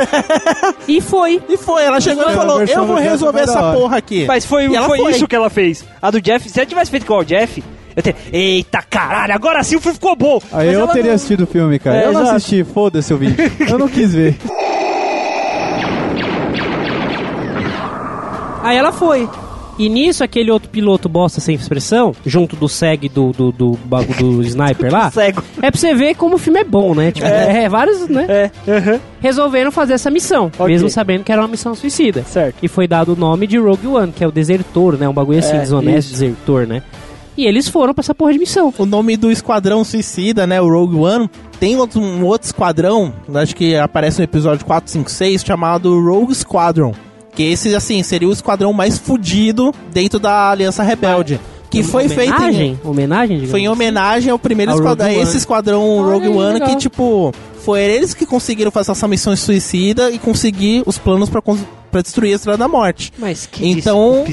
[0.88, 1.42] E foi.
[1.48, 4.24] E foi, ela chegou e falou: eu vou resolver essa porra aqui.
[4.26, 5.10] Mas foi, E ela foi, foi.
[5.12, 5.84] isso que ela fez.
[6.00, 7.62] A do Jeff, se ela tivesse feito igual o Jeff,
[7.96, 8.20] eu teria.
[8.32, 10.40] Eita caralho, agora sim o filme ficou bom.
[10.52, 11.96] Aí Mas eu teria não- assistido o filme, cara.
[11.96, 12.36] É, eu não exato.
[12.36, 13.36] assisti, foda-se o vídeo.
[13.68, 14.36] Eu não quis ver.
[18.62, 19.28] Aí ela foi.
[19.78, 24.14] E nisso, aquele outro piloto bosta sem expressão, junto do SEG do, do, do, bagu-
[24.14, 25.42] do sniper lá, Cego.
[25.60, 27.12] é pra você ver como o filme é bom, né?
[27.12, 27.68] Tipo, é.
[27.68, 28.24] vários, né?
[28.28, 30.66] É, aham, Resolveram fazer essa missão, Ok.
[30.66, 32.22] mesmo sabendo que era uma missão suicida.
[32.24, 32.56] certo.
[32.62, 35.06] E foi dado o nome de Rogue One, que é o desertor, né?
[35.08, 36.20] Um bagulho assim, É, desonesto, isso.
[36.22, 36.82] desertor, né?
[37.36, 38.72] E eles foram pra essa porra de missão.
[38.78, 40.58] o nome do esquadrão suicida, né?
[40.58, 41.28] O Rogue One.
[41.60, 46.94] Tem outro, um outro esquadrão, acho que aparece no episódio 456, chamado Rogue Squadron.
[47.36, 51.38] Que esse, assim, seria o esquadrão mais fudido dentro da Aliança Rebelde.
[51.70, 52.80] Que foi feito em, Homenagem?
[52.82, 55.38] Homenagem, foi em homenagem ao primeiro Ao esquadrão, Rogue esse One.
[55.38, 56.68] esquadrão Rogue One legal.
[56.70, 61.42] que, tipo, foi eles que conseguiram fazer essa missão suicida e conseguir os planos pra,
[61.90, 63.12] pra destruir a Estrela da Morte.
[63.18, 64.24] Mas que Então-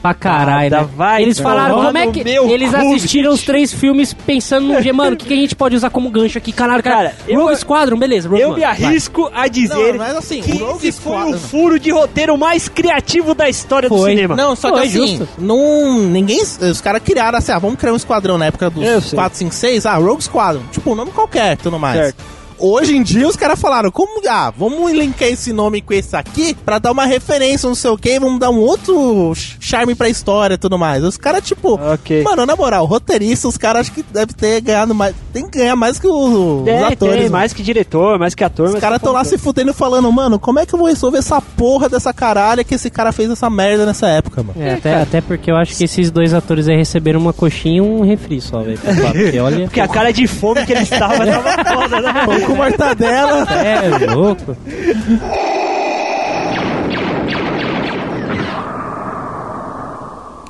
[0.00, 0.88] Pra caralho, né?
[0.96, 2.24] vai Eles falaram, tomar como é que...
[2.24, 5.54] meu Eles assistiram os três filmes pensando no dia, mano, o que, que a gente
[5.54, 6.52] pode usar como gancho aqui?
[6.52, 7.10] Caralho, cara.
[7.10, 8.70] Cara, eu- Rogue Squadron, beleza, Rogue Eu One, me vai.
[8.70, 12.36] arrisco a dizer Não, mas assim, que o Rogue esse foi o furo de roteiro
[12.36, 14.10] mais criativo da história do Foi.
[14.10, 14.36] cinema.
[14.36, 15.28] Não, só que Foi, assim, justo.
[15.38, 16.40] não, ninguém.
[16.42, 19.16] Os caras criaram assim, ah, vamos criar um esquadrão na época Eu dos sei.
[19.16, 20.62] 4, 5, 6, ah, Rogue Squadron.
[20.70, 21.96] Tipo, um nome qualquer, tudo mais.
[21.96, 22.24] Certo.
[22.62, 26.54] Hoje em dia os caras falaram, como, ah, vamos linkar esse nome com esse aqui
[26.54, 30.08] pra dar uma referência, não sei o que, vamos dar um outro ch- charme pra
[30.08, 31.02] história e tudo mais.
[31.02, 32.22] Os caras, tipo, Ok.
[32.22, 35.74] mano, na moral, roteirista, os caras acho que deve ter ganhado mais, tem que ganhar
[35.74, 36.98] mais que o- os É, atores.
[36.98, 37.30] tem, mano.
[37.32, 38.68] mais que diretor, mais que ator.
[38.68, 41.40] Os caras tão lá se fudendo falando, mano, como é que eu vou resolver essa
[41.40, 44.54] porra dessa caralha que esse cara fez essa merda nessa época, mano?
[44.62, 47.80] É, até, até porque eu acho que esses dois atores aí receberam uma coxinha e
[47.80, 48.78] um refri só, velho.
[48.78, 49.64] Porque olha.
[49.72, 52.12] Porque a cara de fome que ele estava tava foda, né?
[52.52, 53.46] Com mortadela.
[53.52, 54.56] É, louco.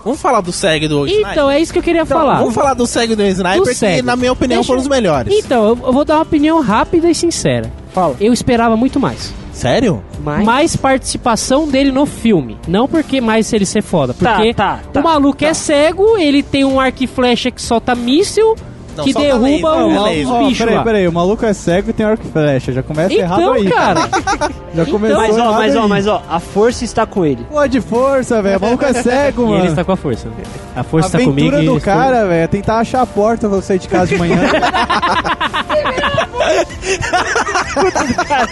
[0.04, 1.30] Vamos falar do SEG do Sniper?
[1.30, 2.38] Então, é isso que eu queria falar.
[2.38, 4.02] Vamos falar do SEG do Sniper, Do que SEG.
[4.02, 5.32] na minha opinião Deixa foram os melhores.
[5.32, 7.72] Então, eu vou dar uma opinião rápida e sincera.
[7.92, 8.16] Fala.
[8.20, 9.32] Eu esperava muito mais.
[9.52, 10.02] Sério?
[10.20, 10.44] Mas...
[10.44, 12.58] Mais participação dele no filme.
[12.66, 14.12] Não porque mais ele ser foda.
[14.12, 17.62] Tá, Porque tá, tá, o maluco é cego, ele tem um arco e flecha que
[17.62, 18.56] solta míssil,
[18.96, 22.24] Não, que derruba os ó, bichos peraí, peraí, o maluco é cego e tem arco
[22.26, 22.72] e flecha.
[22.72, 23.70] Já começa errado Então, aí.
[23.70, 24.00] cara.
[24.74, 27.44] Já começou Mas ó, errado mas ó, mas ó, a força está com ele.
[27.50, 28.58] Pô, de força, velho.
[28.58, 29.58] O maluco é cego, E mano.
[29.60, 30.28] ele está com a força.
[30.76, 33.02] A A força está aventura comigo e do ele está- cara, velho, é tentar achar
[33.02, 34.38] a porta pra você sair de casa de manhã.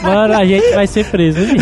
[0.02, 1.40] Mano, a gente vai ser preso.
[1.40, 1.56] hein?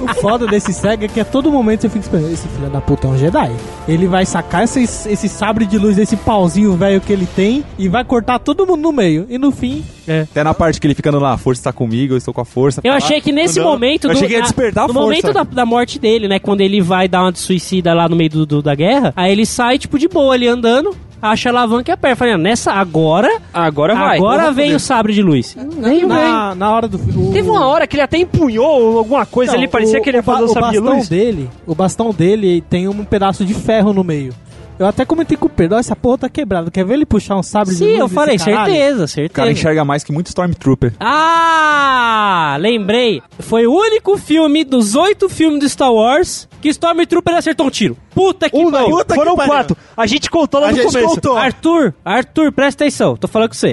[0.00, 2.32] O foda desse cego é que a todo momento você fica esperando.
[2.32, 3.50] Esse filho da puta é um Jedi.
[3.88, 7.88] Ele vai sacar esse, esse sabre de luz desse pauzinho velho que ele tem e
[7.88, 9.26] vai cortar todo mundo no meio.
[9.28, 9.84] E no fim,
[10.30, 12.44] Até na parte que ele ficando lá, a força está comigo, eu estou com a
[12.44, 12.80] força.
[12.84, 13.66] Eu Ah, achei que nesse não.
[13.66, 14.04] momento.
[14.06, 15.06] Eu achei que ia a- despertar a No força.
[15.08, 16.38] momento da, da morte dele, né?
[16.38, 19.32] Quando ele vai dar uma de suicida lá no meio do, do- da guerra, aí
[19.32, 20.94] ele sai, tipo, de boa ali andando.
[21.20, 22.16] Acha a alavanca e aperta.
[22.16, 24.16] Falei, nessa, agora, Agora vai.
[24.18, 25.56] agora vem o sabre de luz.
[25.56, 26.08] Nem vem.
[26.08, 26.96] Na, na hora do.
[26.96, 30.10] o- Teve uma hora que ele até empunhou alguma coisa Não, ali, parecia o- que
[30.10, 31.08] ele ia fazer o, ba- sabre de bastão luz.
[31.08, 34.32] dele, o bastão dele tem um pedaço de ferro no meio.
[34.78, 36.70] Eu até comentei com o Pedro, essa porra tá quebrada.
[36.70, 38.72] Quer ver ele puxar um sabre de Sim, eu falei, caralho?
[38.74, 39.34] certeza, O certeza.
[39.34, 40.92] cara enxerga mais que muito Stormtrooper.
[41.00, 43.22] Ah, lembrei.
[43.38, 47.96] Foi o único filme dos oito filmes do Star Wars que Stormtrooper acertou um tiro.
[48.14, 48.90] Puta que Um não, pariu.
[48.98, 49.52] Puta que foram pariu.
[49.52, 49.76] quatro.
[49.96, 51.08] A gente contou lá A no gente começo.
[51.14, 51.36] contou.
[51.38, 53.16] Arthur, Arthur, presta atenção.
[53.16, 53.72] Tô falando com você.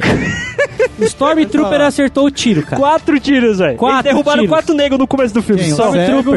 [0.99, 2.77] O Stormtrooper acertou o tiro, cara.
[2.77, 3.77] Quatro tiros, velho.
[3.77, 4.49] Quatro Eles derrubaram tiros.
[4.55, 5.63] quatro negros no começo do filme.
[5.63, 5.73] Quem?
[5.73, 5.89] Só.
[5.89, 6.31] O cego?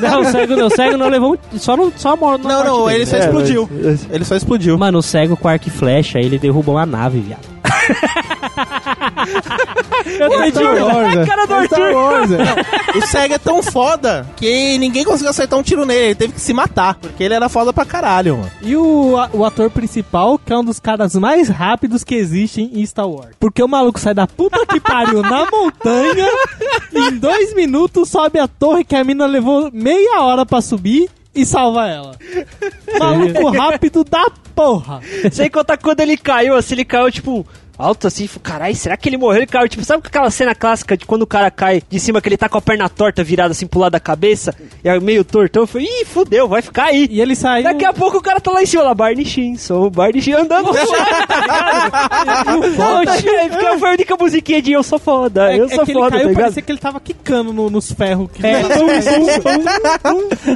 [0.00, 0.66] Não, o cego não.
[0.66, 1.58] O cego não levou um...
[1.58, 2.46] Só, no, só a morte.
[2.46, 3.68] Não, não, ele só É, explodiu.
[4.10, 4.78] Ele só explodiu.
[4.78, 7.40] Mano, o cego com arco e flecha, ele derrubou uma nave, viado.
[10.06, 10.86] Eu.
[10.86, 11.94] Wars, a cara do é Star Arthur.
[11.94, 12.98] Wars, é.
[12.98, 16.06] O cego é tão foda que ninguém conseguiu acertar um tiro nele.
[16.06, 16.94] Ele teve que se matar.
[16.96, 18.50] Porque ele era foda pra caralho, mano.
[18.62, 22.70] E o, a- o ator principal, que é um dos caras mais rápidos que existem
[22.74, 23.34] em Star Wars.
[23.38, 26.28] Porque o maluco sai da puta que pariu na montanha,
[26.92, 31.44] em dois minutos sobe a torre que a mina levou meia hora pra subir e
[31.44, 32.16] salva ela.
[32.98, 35.00] Maluco rápido da porra.
[35.30, 37.46] Sem contar quando ele caiu, assim, ele caiu, tipo,
[37.78, 39.38] alto assim, falei, caralho, será que ele morreu?
[39.38, 42.28] Ele caiu, tipo, sabe aquela cena clássica de quando o cara cai de cima, que
[42.28, 45.24] ele tá com a perna torta virada assim pro lado da cabeça, e aí meio
[45.24, 47.06] tortão, eu falei, ih, fudeu, vai ficar aí.
[47.10, 47.64] E ele saiu...
[47.64, 50.20] Daqui a pouco o cara tá lá em cima, lá, Barney Shin, sou o Barney
[50.20, 50.86] Shin andando no chão,
[51.26, 52.24] tá
[53.16, 53.52] ligado?
[53.52, 56.10] Fica foi a única musiquinha de eu sou foda, É, eu é sou foda, caiu,
[56.10, 56.34] tá ligado?
[56.42, 58.28] parecia que ele tava quicando no- nos ferros.
[58.32, 58.68] Que É, A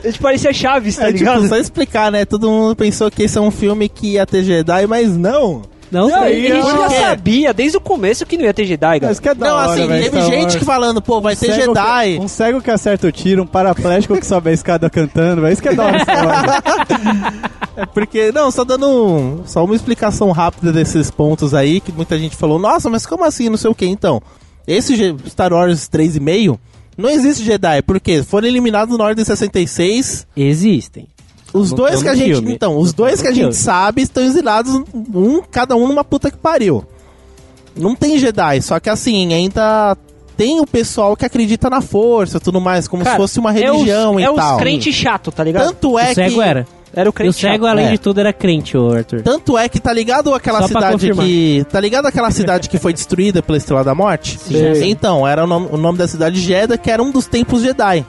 [0.06, 1.36] gente parecia Chaves, tá É ligado?
[1.36, 2.24] tipo, só explicar, né?
[2.24, 5.62] Todo mundo pensou que esse é um filme que ia ter Jedi, mas não.
[5.92, 6.46] Não, Não, sei.
[6.46, 6.94] ele já quê?
[7.00, 9.06] sabia desde o começo que não ia ter Jedi, cara.
[9.10, 10.54] Mas que é da não, hora, assim, velho, teve Star gente Wars.
[10.56, 12.14] que falando, pô, vai Um ter Jedi.
[12.14, 15.52] Que, um cego que acerta o tiro, um paraplégico que sobe a escada cantando, velho.
[15.52, 15.98] Isso que é da hora.
[16.00, 17.52] Star Wars.
[17.74, 22.18] É porque, não, só dando um- só uma explicação rápida desses pontos aí, que muita
[22.18, 24.20] gente falou, nossa, mas como assim, não sei o que, então.
[24.66, 24.94] Esse
[25.26, 26.58] Star Wars 3,5
[26.98, 30.26] não existe Jedi, porque foram eliminados na Ordem 66.
[30.36, 31.06] Existem.
[31.52, 32.52] Os No- dois no que a gente, filme.
[32.54, 33.54] então, os dois que a gente filme.
[33.54, 34.72] sabe estão exilados,
[35.14, 36.84] um, cada um numa puta que pariu.
[37.76, 39.96] Não tem Jedi, só que assim, ainda
[40.36, 43.50] tem o pessoal que acredita na força e tudo mais, como Cara, se fosse uma
[43.50, 44.56] é os- religião é e os tal.
[44.58, 45.66] crente chato, tá ligado?
[45.68, 46.66] Tanto é o cego que era.
[46.94, 47.66] Era o E o crente cego, chato.
[47.70, 47.90] além é.
[47.92, 49.22] de tudo, era crente, ô Arthur.
[49.22, 51.64] Tanto é que tá ligado aquela Só cidade que.
[51.70, 54.38] Tá ligado aquela cidade que foi destruída pela Estrela da Morte?
[54.38, 54.84] Sim.
[54.90, 58.04] Então, era o nome, o nome da cidade Jeddah, que era um dos templos Jedi.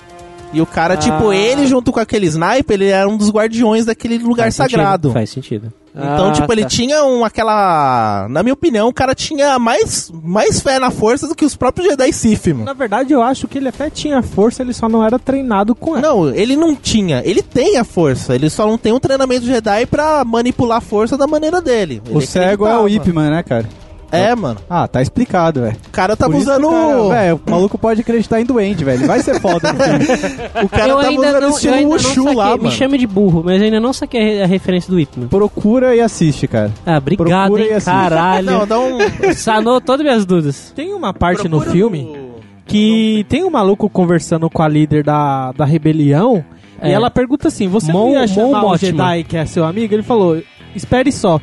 [0.54, 1.36] E o cara, tipo, Ah.
[1.36, 5.12] ele junto com aquele sniper, ele era um dos guardiões daquele lugar Faz sentido, sagrado.
[5.12, 5.74] Faz sentido.
[5.96, 6.68] Então, Ah, tipo, ele tá.
[6.70, 8.28] tinha um, aquela.
[8.30, 11.88] Na minha opinião, o cara tinha mais, mais fé na força do que os próprios
[11.88, 12.66] Jedi Sith, mano.
[12.66, 15.96] Na verdade, eu acho que ele até tinha força, ele só não era treinado com
[15.96, 16.02] ela.
[16.08, 17.22] Não, ele não tinha.
[17.24, 18.34] Ele tem a força.
[18.34, 22.02] Ele só não tem um treinamento Jedi pra manipular a força da maneira dele.
[22.10, 22.88] O Ele cego é o.
[22.90, 23.70] Ip Man, né, cara?
[24.16, 24.60] É, mano.
[24.70, 25.76] Ah, tá explicado, velho.
[25.88, 26.68] O cara tava Por isso que usando.
[26.68, 29.08] o cara- Velho, o maluco pode acreditar em duende, velho.
[29.08, 30.06] Vai ser foda no filme.
[30.64, 31.98] o cara eu ainda usando não, eu estilo ainda
[32.32, 32.72] não lá, me mano.
[32.72, 35.28] chame de burro, mas eu ainda não saquei a, a referência do Whitman.
[35.28, 36.72] Procura e assiste, cara.
[36.86, 37.92] Ah, obrigado, Procura e hein, assiste.
[37.92, 38.46] caralho.
[38.46, 38.98] Não, dá um.
[39.36, 40.72] Sanou todas minhas dúvidas.
[40.76, 42.34] Tem uma parte no Procura filme no-
[42.66, 46.44] que tem um maluco conversando com a líder da, da rebelião
[46.82, 46.90] É.
[46.90, 48.78] e ela pergunta assim: Você Mon- não ia Mon chamar o Mothma.
[48.78, 49.94] Jedi que é seu amigo?
[49.94, 50.42] Ele falou:
[50.76, 51.40] Espere só.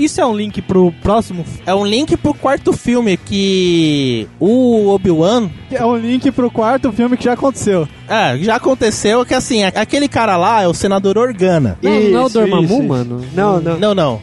[0.00, 5.50] Isso é um link pro próximo É um link pro quarto filme que o Obi-Wan.
[5.70, 7.86] É um link pro quarto filme que já aconteceu.
[8.08, 11.78] É, já aconteceu que assim, aquele cara lá é o senador Organa.
[11.82, 12.82] Não, não é o Isso, Dormammu, isso, isso.
[12.82, 13.24] mano?
[13.34, 13.78] Não, não.
[13.78, 14.22] Não, não.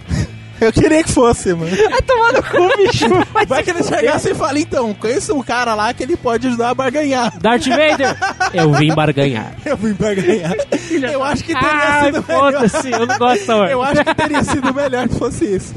[0.59, 1.69] Eu queria que fosse, mano.
[1.89, 3.05] Vai tomar no cu, bicho.
[3.47, 6.69] Vai que ele chegasse e fala, então, conheço um cara lá que ele pode ajudar
[6.69, 7.37] a barganhar.
[7.39, 8.17] Darth Vader!
[8.53, 9.53] eu vim barganhar.
[9.65, 10.55] Eu vim barganhar.
[11.11, 12.53] Eu acho que teria Ah, sido melhor.
[12.53, 13.71] foda-se, eu não gosto hora.
[13.71, 15.73] Eu acho que teria sido melhor se fosse isso.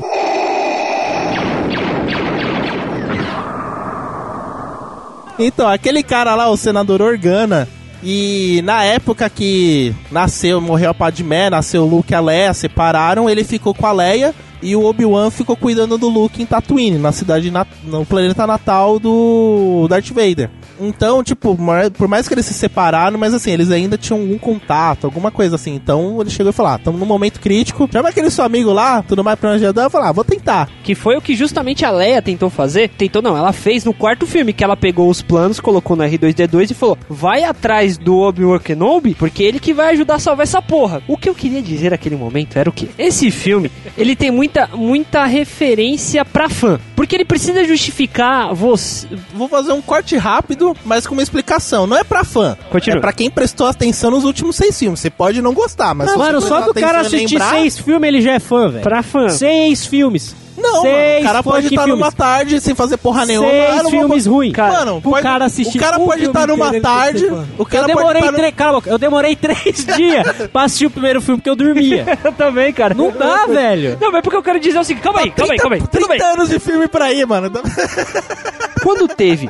[5.39, 7.67] Então, aquele cara lá, o senador Organa,
[8.03, 13.29] e na época que nasceu, morreu a Padmé, nasceu o Luke e a Leia, separaram,
[13.29, 17.13] ele ficou com a Leia e o Obi-Wan ficou cuidando do Luke em Tatooine, na
[17.13, 17.51] cidade,
[17.85, 20.51] no planeta natal do Darth Vader.
[20.81, 21.57] Então, tipo,
[21.97, 25.57] por mais que eles se separaram, mas assim, eles ainda tinham algum contato, alguma coisa
[25.57, 25.75] assim.
[25.75, 27.89] Então ele chegou e falou: ah, estamos num momento crítico.
[27.93, 30.69] Chama aquele seu amigo lá, tudo mais pra onde eu falei, ah, vou tentar.
[30.83, 32.89] Que foi o que justamente a Leia tentou fazer.
[32.91, 36.71] Tentou não, ela fez no quarto filme, que ela pegou os planos, colocou no R2D2
[36.71, 40.63] e falou: vai atrás do Obi-Wan Kenobi, porque ele que vai ajudar a salvar essa
[40.63, 41.03] porra.
[41.07, 42.89] O que eu queria dizer naquele momento era o quê?
[42.99, 46.81] Esse filme, ele tem muita, muita referência pra fã.
[46.97, 49.07] Porque ele precisa justificar você.
[49.35, 51.87] Vou fazer um corte rápido mas com uma explicação.
[51.87, 52.57] Não é pra fã.
[52.71, 52.99] Continua.
[52.99, 55.01] É pra quem prestou atenção nos últimos seis filmes.
[55.01, 58.21] Você pode não gostar, mas Não, mano, só do cara assistir lembrar- seis filmes, ele
[58.21, 58.83] já é fã, velho.
[58.83, 59.29] Pra fã.
[59.29, 60.35] Seis filmes.
[60.59, 61.99] Não, mano, seis o cara pode estar filmes.
[62.01, 63.49] numa tarde sem fazer porra nenhuma.
[63.49, 64.53] Seis não vou- filmes ruins.
[64.53, 67.25] Cara, Mano, pode- cara assistir o cara um pode filme estar numa tarde.
[67.57, 70.91] O cara eu demorei pode cala a boca, eu demorei três dias pra assistir o
[70.91, 72.19] primeiro filme porque eu dormia.
[72.23, 72.93] Eu também, cara.
[72.93, 73.97] Não dá, velho.
[73.99, 75.81] Não, mas porque eu quero dizer o seguinte, calma aí, calma aí, calma aí.
[75.81, 76.21] Tudo 30 bem.
[76.23, 77.51] anos de filme pra aí, mano.
[78.83, 79.49] Quando teve.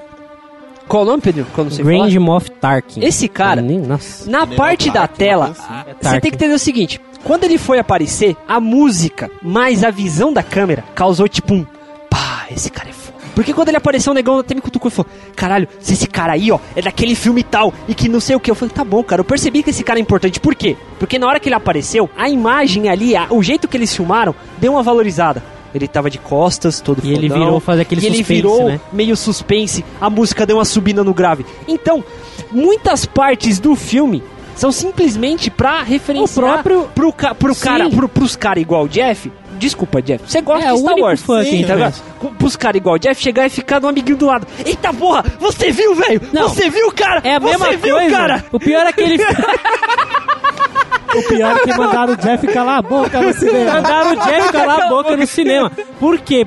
[0.90, 1.46] Qual o nome, Pedro?
[1.55, 3.00] Quando você Grand Moff Tarkin.
[3.05, 4.29] Esse cara, Nem- Nossa.
[4.29, 5.55] na parte da tela,
[5.87, 6.20] É você Tarkin.
[6.20, 10.42] tem que entender o seguinte: quando ele foi aparecer, a música mais a visão da
[10.42, 11.64] câmera causou tipo um.
[12.11, 13.11] Pá, esse cara é foda.
[13.37, 16.33] Porque quando ele apareceu, o negão até me cutucou e falou: Caralho, se esse cara
[16.33, 18.50] aí, ó, é daquele filme tal e que não sei o que.
[18.50, 20.40] Eu falei: Tá bom, cara, eu percebi que esse cara é importante.
[20.40, 20.76] Por quê?
[20.98, 24.35] Porque na hora que ele apareceu, a imagem ali, a- o jeito que eles filmaram,
[24.59, 25.40] deu uma valorizada.
[25.74, 28.64] Ele tava de costas, todo E ele fodão, virou fazer aquele e ele suspense, virou
[28.68, 28.80] né?
[28.92, 31.46] meio suspense, a música deu uma subida no grave.
[31.68, 32.02] Então,
[32.50, 34.22] muitas partes do filme
[34.56, 37.64] são simplesmente pra referenciar O próprio- pro, ca, pro Sim.
[37.64, 39.30] cara, pro, pros caras igual o Jeff.
[39.59, 40.24] Desculpa, Jeff.
[40.26, 41.20] Você gosta É, de Star Wars.
[41.22, 41.92] fã que tá?
[42.18, 44.46] Com- Pros caras igual o Jeff chegar e ficar no amiguinho do lado.
[44.64, 46.20] Eita porra, você viu, velho?
[46.33, 47.20] Você viu, cara?
[47.22, 48.11] É a você mesma viu, coisa.
[48.11, 48.44] cara?
[48.50, 49.18] O pior é que ele
[51.20, 53.72] O pior é que mandaram o Jeff calar a boca no cinema.
[53.74, 55.72] mandaram o Jeff calar a boca no cinema.
[55.98, 56.46] Por quê?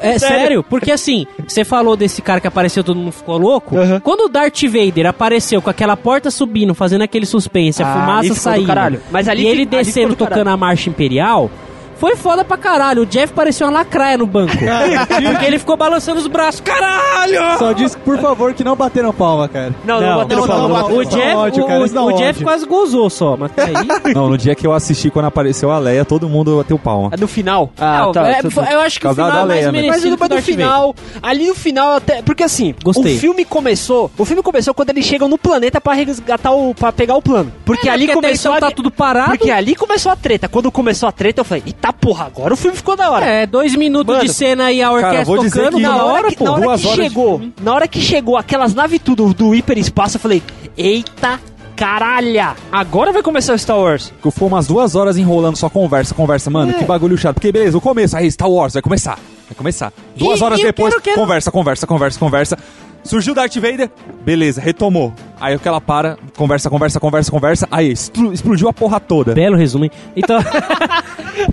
[0.00, 3.76] É sério, porque assim, você falou desse cara que apareceu, todo mundo ficou louco.
[3.78, 4.00] Aham.
[4.00, 8.34] Quando o Darth Vader apareceu com aquela porta subindo, fazendo aquele suspense, a Ah, fumaça
[8.34, 9.00] saindo.
[9.10, 11.50] Mas ali e ele descendo tocando a marcha imperial,
[11.98, 13.02] foi foda pra caralho.
[13.02, 14.52] O Jeff parecia uma lacraia no banco.
[14.56, 16.60] porque ele ficou balançando os braços.
[16.60, 17.58] Caralho!
[17.58, 19.74] Só disse, por favor, que não bateram palma, cara.
[19.84, 22.44] Não, não, Não, bateram palma, não, não O Jeff, ódio, o- cara, dá o, Jeff
[22.44, 23.74] quase gozou só, mas aí...
[24.14, 27.10] Não, no dia que eu assisti, quando apareceu a Leia, todo mundo bateu palma.
[27.18, 27.70] No final.
[27.78, 28.28] Ah, Não, tá.
[28.28, 29.72] é, Tá- eu acho que o final da é mais Leia, né?
[29.72, 30.42] Mas merecido no, o no Vader.
[30.42, 33.16] final, ali no final até, porque assim, Gostei.
[33.16, 36.92] o filme começou, o filme começou quando eles chegam no planeta pra resgatar o para
[36.92, 37.52] pegar o plano.
[37.64, 39.30] Porque É, ali porque começou a tá tudo parado.
[39.30, 40.48] Porque ali começou a treta.
[40.48, 43.24] Quando começou a treta, eu falei: "Eita porra, agora o filme ficou da hora".
[43.26, 46.04] É, dois minutos Mano, de cena e a orquestra vou dizer tocando que na na
[46.04, 46.44] hora, que, pô.
[46.44, 49.54] na hora duas que horas de chegou, na hora que chegou aquelas naves tudo do
[49.54, 50.42] hiperespaço, eu falei:
[50.76, 51.38] "Eita
[51.76, 54.08] caralha, agora vai começar o Star Wars".
[54.08, 56.50] Ficou foi umas duas horas enrolando só conversa, conversa.
[56.50, 56.74] Mano, É.
[56.74, 57.34] que bagulho chato.
[57.34, 59.18] Porque beleza, o começo, aí Star Wars, vai começar.
[59.48, 59.92] Vai começar.
[60.16, 62.58] Duas E- horas e eu depois, quero- quero- conversa, conversa, conversa, conversa.
[63.02, 63.90] Surgiu Darth Vader,
[64.24, 65.12] beleza, retomou.
[65.38, 67.68] Aí aquela para, conversa, conversa, conversa, conversa.
[67.70, 69.34] Aí expl- explodiu a porra toda.
[69.34, 69.90] Belo resumo, hein?
[70.16, 70.38] Então,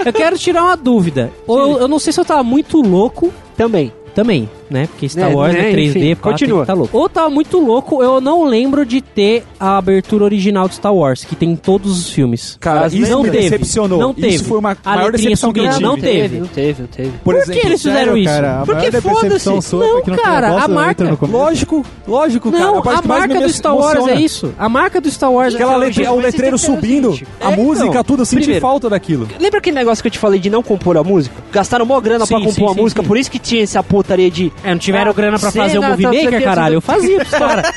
[0.06, 1.32] eu quero tirar uma dúvida.
[1.48, 3.92] Eu, eu não sei se eu tava muito louco Também.
[4.16, 4.88] também, né?
[4.88, 6.66] Porque Star É, Wars né, é 3D, enfim, pá, continua.
[6.66, 6.98] Tá louco.
[6.98, 11.24] Ou tava muito louco, eu não lembro de ter a abertura original de Star Wars,
[11.24, 12.58] que tem em todos os filmes.
[12.60, 13.50] Cara, As isso não me teve.
[13.50, 14.00] decepcionou.
[14.00, 14.30] Não teve.
[14.36, 15.82] Isso foi uma A maior decepção que eu tive.
[15.84, 16.40] não teve.
[16.40, 17.10] Não teve, não teve.
[17.10, 18.34] Por, Por exemplo, que eles fizeram Sério, isso?
[18.34, 19.50] Cara, Porque foda-se.
[19.76, 21.18] Não, não cara, a marca-.
[21.28, 22.64] Lógico, lógico, cara.
[22.64, 24.54] Não, parte a marca do Star Wars é isso.
[24.58, 27.88] A marca do Star Wars Aquela é letra, o Mas letreiro subindo, a É, música,
[27.88, 29.28] então, tudo, eu senti falta daquilo.
[29.40, 31.36] Lembra aquele negócio que eu te falei de não compor a música?
[31.52, 34.52] Gastaram mó grana pra compor a música, por isso que tinha essa putaria de.
[34.64, 36.74] É, não tiveram Ah, grana pra fazer o Movie tá, Maker, tá, caralho.
[36.76, 37.72] Eu fazia pros caras.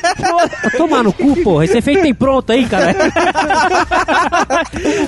[0.77, 1.65] Tomar no cu, porra.
[1.65, 2.95] Esse efeito tem pronto aí, cara.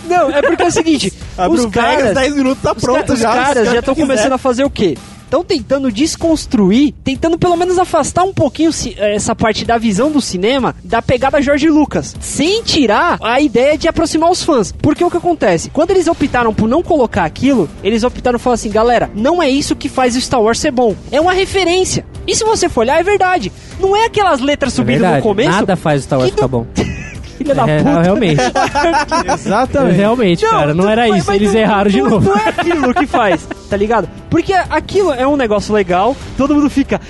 [0.09, 3.19] Não, é porque é o seguinte: Abre os caras, 10 minutos tá os, pronto os
[3.19, 3.33] já.
[3.33, 4.97] caras já estão começando a fazer o quê?
[5.27, 10.21] Estão tentando desconstruir, tentando pelo menos afastar um pouquinho ci- essa parte da visão do
[10.21, 14.71] cinema da pegada George Lucas, sem tirar a ideia de aproximar os fãs.
[14.71, 15.69] Porque o que acontece?
[15.71, 19.51] Quando eles optaram por não colocar aquilo, eles optaram por falar assim, galera, não é
[19.51, 22.07] isso que faz o Star Wars ser bom, é uma referência.
[22.25, 23.53] E se você for olhar, é verdade.
[23.81, 25.51] Não é aquelas letras subindo no começo.
[25.51, 26.67] Nada faz o Star Wars ficar não- bom.
[27.37, 28.03] Filha da É, puta.
[28.03, 28.41] realmente.
[29.35, 29.97] Exatamente.
[29.97, 30.75] Realmente, cara.
[30.75, 31.27] Não era mas- isso.
[31.27, 32.31] mas Eles não- erraram de não- novo.
[32.31, 34.09] Não é aquilo que faz, tá ligado?
[34.31, 37.01] Porque aquilo é um negócio legal, todo mundo fica.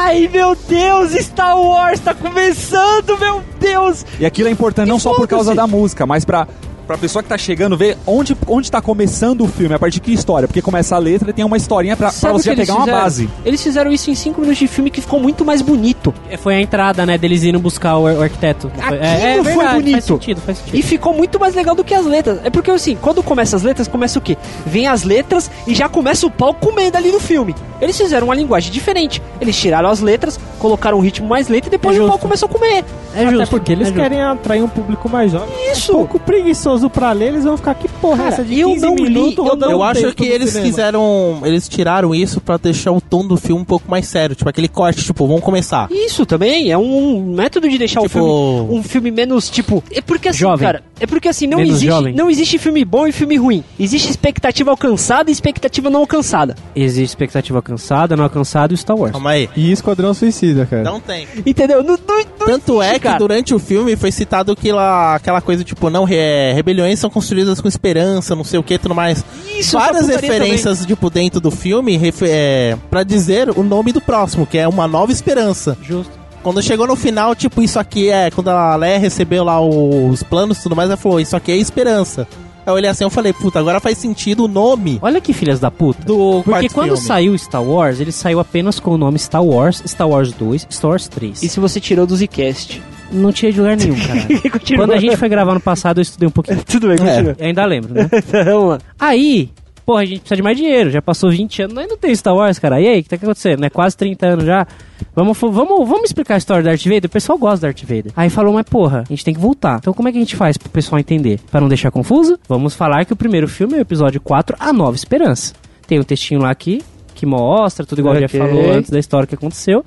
[0.00, 4.04] Ai meu Deus, Star Wars tá começando, meu Deus!
[4.20, 6.46] E aquilo é importante não só por causa da música, mas pra,
[6.86, 10.00] pra pessoa que tá chegando ver onde, onde tá começando o filme, a partir de
[10.00, 10.46] que história.
[10.46, 13.28] Porque começa a letra e tem uma historinha pra, pra você já pegar uma base.
[13.44, 16.12] Eles fizeram isso em 5 minutos de filme que ficou muito mais bonito.
[16.38, 18.70] Foi a entrada, né, deles indo buscar o, o arquiteto.
[18.78, 19.92] Aquilo foi bonito.
[19.92, 20.74] Faz sentido, faz sentido.
[20.76, 22.40] E ficou muito mais legal do que as letras.
[22.44, 24.36] É porque assim, quando começa as letras, começa o quê?
[24.66, 27.54] Vem as letras e já começa o pau comendo ali no filme.
[27.80, 29.20] Eles fizeram uma linguagem diferente.
[29.40, 32.48] Eles tiraram as letras, colocaram um ritmo mais lento e depois É o pau começou
[32.48, 32.84] a comer.
[33.14, 33.50] É Até justo.
[33.50, 34.00] porque eles é justo.
[34.00, 35.48] querem atrair um público mais jovem.
[35.70, 35.92] Isso.
[35.92, 38.44] É um pouco preguiçoso preguiçoso pra ler, eles vão ficar, que porra é Cara, essa
[38.44, 40.66] de eu 15 não li, eu rodando Eu acho que eles cinema.
[40.68, 41.40] quiseram.
[41.44, 44.34] Eles tiraram isso pra deixar o tom do filme um pouco mais sério.
[44.34, 45.88] Tipo, aquele corte, tipo, vamos começar.
[45.90, 50.00] Isso também é um método de deixar Tipo- o filme um filme menos tipo, é
[50.00, 50.66] porque assim, Jovem.
[50.66, 52.14] cara, é porque assim não Menos existe, jovem.
[52.14, 53.62] não existe filme bom e filme ruim.
[53.78, 56.54] Existe expectativa alcançada e expectativa não alcançada.
[56.74, 59.12] Existe expectativa alcançada, não alcançada e Star Wars.
[59.12, 59.48] Calma aí.
[59.56, 60.82] E Esquadrão Suicida, cara.
[60.82, 61.26] Não tem.
[61.44, 61.82] Entendeu?
[61.82, 63.18] Não, não, não Tanto é existe, que cara.
[63.18, 67.60] durante o filme foi citado que lá, aquela coisa, tipo, não, re- rebeliões são construídas
[67.60, 69.22] com esperança, não sei o que, tudo mais.
[69.56, 74.56] Isso, Várias referências, tipo, dentro do filme, é, pra dizer o nome do próximo, que
[74.56, 75.76] é Uma Nova Esperança.
[75.82, 76.12] Justo.
[76.42, 78.30] Quando chegou no final, tipo, isso aqui é.
[78.30, 81.56] Quando a Leia recebeu lá os planos e tudo mais, ela falou: Isso aqui é
[81.56, 82.28] esperança.
[82.66, 85.58] Aí eu olhei assim eu falei: Puta, agora faz sentido o nome Olha que filhas
[85.58, 86.04] da puta.
[86.04, 87.06] do Porque quando filme.
[87.06, 90.90] saiu Star Wars, ele saiu apenas com o nome Star Wars, Star Wars 2, Star
[90.90, 91.42] Wars 3.
[91.42, 92.82] E se você tirou do Zcast?
[93.14, 94.76] Não tinha de lugar nenhum, cara.
[94.76, 96.62] Quando a gente foi gravar no passado, eu estudei um pouquinho.
[96.66, 97.36] Tudo bem, continua.
[97.38, 98.08] Eu ainda lembro, né?
[98.44, 98.78] Vamos lá.
[98.98, 99.50] Aí,
[99.86, 100.90] porra, a gente precisa de mais dinheiro.
[100.90, 102.80] Já passou 20 anos, nós não tem Star Wars, cara.
[102.80, 103.60] E aí, o que tá acontecendo?
[103.60, 103.70] Né?
[103.70, 104.66] Quase 30 anos já.
[105.14, 107.04] Vamos, vamos, vamos explicar a história do Darth Vader?
[107.06, 108.12] O pessoal gosta do Darth Vader.
[108.16, 109.78] Aí falou, mas porra, a gente tem que voltar.
[109.78, 111.38] Então como é que a gente faz pro pessoal entender?
[111.50, 114.72] Pra não deixar confuso, vamos falar que o primeiro filme é o episódio 4, A
[114.72, 115.52] Nova Esperança.
[115.86, 116.82] Tem um textinho lá aqui,
[117.14, 118.48] que mostra tudo igual o Jeff Ok.
[118.50, 119.84] falou antes da história que aconteceu.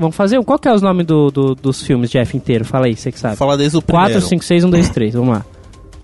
[0.00, 0.42] Vamos fazer um.
[0.42, 2.64] Qual que é os nomes do, do- dos filmes, Jeff, inteiro?
[2.64, 3.36] Fala aí, você que sabe.
[3.36, 4.12] Fala desde o primeiro.
[4.14, 5.14] 4, 5, 6, 1, 2, 3.
[5.14, 5.44] Vamos lá.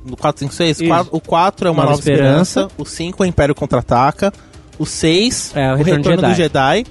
[0.04, 0.80] No 4, 5, 6?
[0.82, 1.08] Isso.
[1.10, 2.60] O 4 é Uma Nova Nova, Esperança.
[2.60, 2.70] Esperança.
[2.78, 4.32] O 5 é Império Contra-Ataca.
[4.78, 6.84] O 6 É, o o Retorno Retorno, de do Jedi.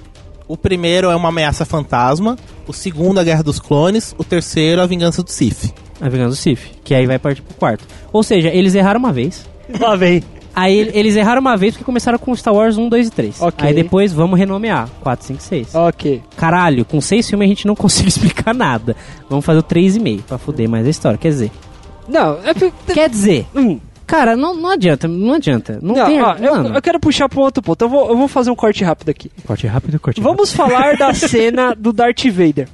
[0.48, 2.36] O primeiro é Uma Ameaça Fantasma.
[2.66, 4.14] O segundo, A Guerra dos Clones.
[4.18, 5.72] O terceiro, A Vingança do Sith.
[6.00, 6.60] A Vingança do Sith.
[6.84, 7.84] Que aí vai partir pro quarto.
[8.12, 9.48] Ou seja, eles erraram uma vez.
[9.80, 10.22] Lá vem.
[10.56, 13.42] Aí ele- eles erraram uma vez porque começaram com Star Wars 1, 2 e 3.
[13.42, 13.68] Ok.
[13.68, 14.88] Aí depois vamos renomear.
[15.02, 15.74] 4, 5, 6.
[15.74, 16.22] Ok.
[16.36, 18.96] Caralho, com seis filmes a gente não consegue explicar nada.
[19.28, 21.18] Vamos fazer o 3,5 pra fuder mais a história.
[21.18, 21.50] Quer dizer.
[22.08, 22.72] Não, é porque...
[22.94, 23.46] Quer dizer.
[23.54, 23.78] Hum.
[24.06, 25.80] Cara, não, não adianta, não adianta.
[25.82, 26.22] Não, Não, tem.
[26.22, 26.74] ó, eu, mano.
[26.76, 27.82] eu quero puxar pra um outro ponto.
[27.84, 29.30] Eu vou, eu vou fazer um corte rápido aqui.
[29.44, 32.68] Corte rápido, corte Vamos falar da cena do Darth Vader.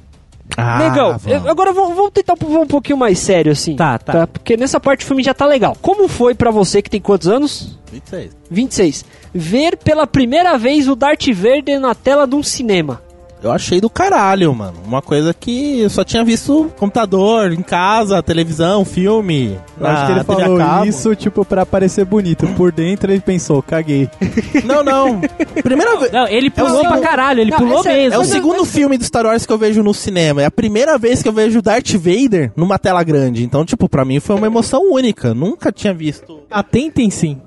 [0.57, 1.17] Ah, legal.
[1.17, 1.47] vamos.
[1.47, 3.75] Agora vamos, tentar um, um pouquinho mais sério, assim.
[3.75, 4.27] Tá, tá.
[4.27, 5.75] Porque nessa parte o filme já tá legal.
[5.81, 7.79] Como foi pra você que tem quantos anos?
[7.91, 8.31] 26.
[8.49, 9.05] 26.
[9.33, 13.01] Ver pela primeira vez o Darth Vader na tela de um cinema.
[13.43, 14.77] Eu achei do caralho, mano.
[14.85, 19.59] Uma coisa que eu só tinha visto computador, em casa, televisão, filme.
[19.79, 22.47] Eu acho que ele TV falou isso, tipo, pra parecer bonito.
[22.55, 24.09] Por dentro ele pensou, caguei.
[24.63, 25.19] Não, não.
[25.61, 26.11] Primeira vez.
[26.11, 28.13] Não, ele pulou É o pra segundo- caralho, ele Não, pulou é- mesmo.
[28.13, 30.41] É o Mas- segundo filme do Star Wars que eu vejo no cinema.
[30.41, 33.43] É a primeira vez que eu vejo Darth Vader numa tela grande.
[33.43, 35.33] Então, tipo, pra mim foi uma emoção única.
[35.33, 36.39] Nunca tinha visto.
[36.49, 37.41] Atentem sim,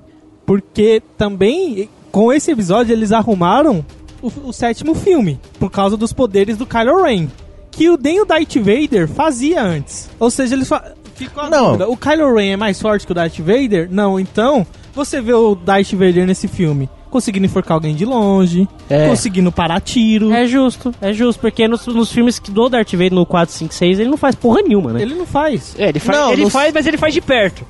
[0.45, 3.85] porque também com esse episódio eles arrumaram
[4.21, 7.27] o, o sétimo filme, por causa dos poderes do Kylo Ren,
[7.71, 10.09] que o nem o Darth Vader fazia antes.
[10.19, 10.93] Ou seja, eles fa...
[11.15, 11.65] Ficou a Não.
[11.67, 13.87] dúvida, o Kylo Ren é mais forte que o Darth Vader?
[13.91, 19.07] Não, então você vê o Darth Vader nesse filme conseguindo enforcar alguém de longe, É.
[19.07, 20.31] conseguindo parar tiro.
[20.33, 23.73] É justo, é justo, porque nos, nos filmes que do Darth Vader no 4, 5,
[23.73, 25.01] 6, ele não faz porra nenhuma, né?
[25.01, 25.73] Ele não faz.
[25.79, 27.65] É, ele, faz, Não, ele no- faz, mas ele faz de perto.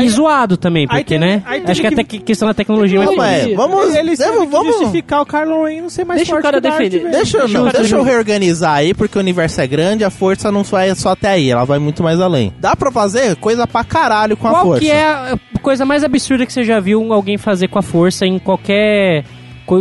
[0.00, 1.42] E zoado também, aí porque, tem- né?
[1.44, 3.94] aí Acho que que- até que questão da tecnologia vai Ele- vamos.
[3.94, 6.42] Eles deve- têm que vamos justificar o Kylo Ren não ser mais Deixa o forte
[6.44, 7.10] cara que o Darth defender.
[7.10, 10.62] Deixa, eu- não, deixa eu reorganizar aí, porque o universo é grande, a força não
[10.62, 12.52] vai só até aí, ela vai muito mais além.
[12.58, 14.80] Dá pra fazer coisa pra caralho com a Qual força.
[14.80, 18.24] que é a coisa mais absurda que você já viu alguém fazer com a força
[18.26, 19.24] em qualquer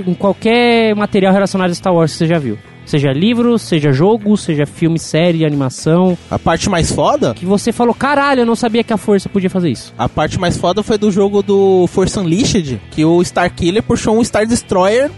[0.08, 2.58] em qualquer material relacionado a Star Wars que você já viu?
[2.86, 6.18] Seja livro, seja jogo, seja filme, série, animação.
[6.30, 7.34] A parte mais foda?
[7.34, 9.94] Que você falou, caralho, eu não sabia que a força podia fazer isso.
[9.98, 14.24] A parte mais foda foi do jogo do Force Unleashed, que o Starkiller puxou um
[14.24, 15.10] Star Destroyer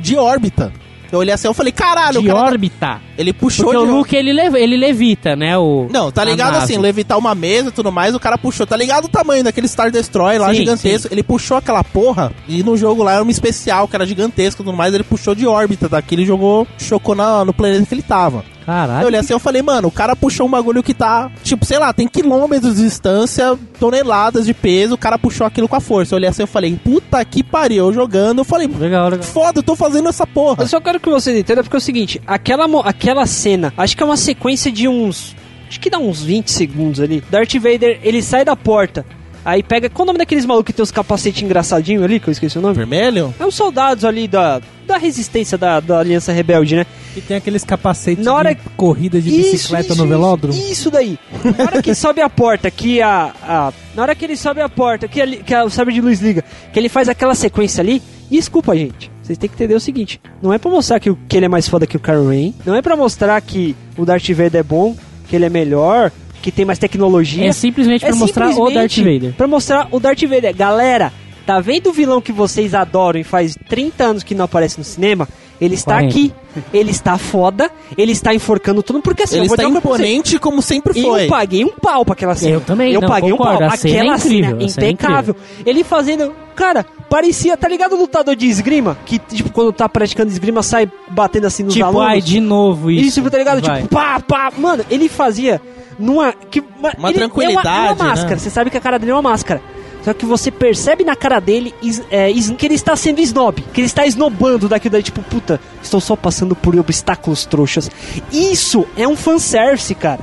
[0.00, 0.72] de órbita.
[1.14, 3.00] Eu olhei assim e falei, caralho, de cara tá- órbita.
[3.16, 5.56] ele puxou Porque de o Luke, ele, lev- ele levita, né?
[5.58, 8.66] O, Não, tá ligado assim, levitar uma mesa e tudo mais, o cara puxou.
[8.66, 11.08] Tá ligado o tamanho daquele Star Destroyer lá Sim, gigantesco?
[11.12, 14.64] Ele puxou aquela porra e no jogo lá era uma especial, que era gigantesco e
[14.64, 18.02] tudo mais, ele puxou de órbita daqui, ele jogou, chocou na- no planeta que ele
[18.02, 18.44] tava.
[18.66, 19.06] Eu Caralho.
[19.06, 21.92] olhei assim eu falei, mano, o cara puxou um bagulho que tá, tipo, sei lá,
[21.92, 26.14] tem quilômetros de distância, toneladas de peso, o cara puxou aquilo com a força.
[26.14, 29.22] Eu olhei assim eu falei, puta que pariu, eu jogando, eu falei, Legal, legal.
[29.24, 30.62] foda, eu tô fazendo essa porra.
[30.64, 34.02] Eu só quero que vocês entendam porque é o seguinte, aquela, aquela cena, acho que
[34.02, 35.36] é uma sequência de uns.
[35.68, 37.22] Acho que dá uns 20 segundos ali.
[37.30, 39.04] Darth Vader, ele sai da porta.
[39.44, 39.90] Aí pega.
[39.90, 42.62] Qual o nome daqueles malucos que tem os capacetes engraçadinhos ali, que eu esqueci o
[42.62, 42.74] nome?
[42.74, 43.34] Vermelho?
[43.38, 46.86] É os soldados ali da, da resistência da, da Aliança Rebelde, né?
[47.16, 50.58] E tem aqueles capacetes Na hora- de corrida de bicicleta no velódromo.
[50.58, 51.18] Isso, isso daí.
[51.56, 54.68] Na hora que sobe a porta, que a, a- Na hora que ele sobe a
[54.68, 57.80] porta, que, ali- que a- o sabre de luz liga, que ele faz aquela sequência
[57.80, 58.02] ali.
[58.30, 59.10] Desculpa, gente.
[59.22, 61.48] Vocês têm que entender o seguinte: não é pra mostrar que, o- que ele é
[61.48, 64.62] mais foda que o Kylo Ren, não é pra mostrar que o Darth Vader é
[64.62, 64.96] bom,
[65.28, 66.10] que ele é melhor,
[66.42, 67.46] que tem mais tecnologia.
[67.46, 69.32] É simplesmente pra mostrar o Darth Vader.
[69.34, 70.54] Pra mostrar o Darth Vader.
[70.54, 71.12] Galera,
[71.46, 74.84] tá vendo o vilão que vocês adoram e faz 30 anos que não aparece no
[74.84, 75.28] cinema?
[75.60, 76.08] Ele está 40.
[76.08, 76.32] aqui.
[76.72, 77.70] Ele está foda.
[77.96, 79.00] Ele está enforcando tudo.
[79.00, 81.26] Porque assim, Ele eu vou está imponente como sempre Eu foi.
[81.28, 82.54] paguei um pau pra aquela cena.
[82.54, 83.68] Eu também, Eu não, paguei concordo, um pau.
[83.68, 85.36] a cena é Aquela incrível, cena, a cena é impecável.
[85.64, 86.34] Ele fazendo.
[86.56, 88.98] Cara, parecia, tá ligado o lutador de esgrima?
[89.06, 92.08] Que, tipo, quando tá praticando esgrima, sai batendo assim nos Tipo, alunos.
[92.08, 93.20] ai, de novo isso.
[93.20, 93.60] Isso, tá ligado?
[93.64, 93.82] Vai.
[93.82, 94.52] Tipo, pá, pá.
[94.58, 95.60] Mano, ele fazia
[95.98, 96.32] numa.
[96.32, 98.34] Que, Uma ele- É uma, tranquilidade, uma máscara.
[98.34, 98.38] né?
[98.38, 99.62] Você sabe que a cara dele é uma máscara.
[100.04, 101.74] Só que você percebe na cara dele
[102.10, 103.62] é, que ele está sendo snob.
[103.72, 107.90] Que ele está esnobando daquilo daí, tipo, puta, estou só passando por obstáculos trouxas.
[108.30, 110.20] Isso é um fanservice, cara.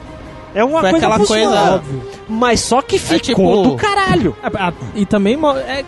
[0.53, 1.83] É uma Foi coisa aquela coisa-
[2.29, 4.35] Mas só que ficou tipo- do caralho.
[4.93, 5.83] E também mo- é,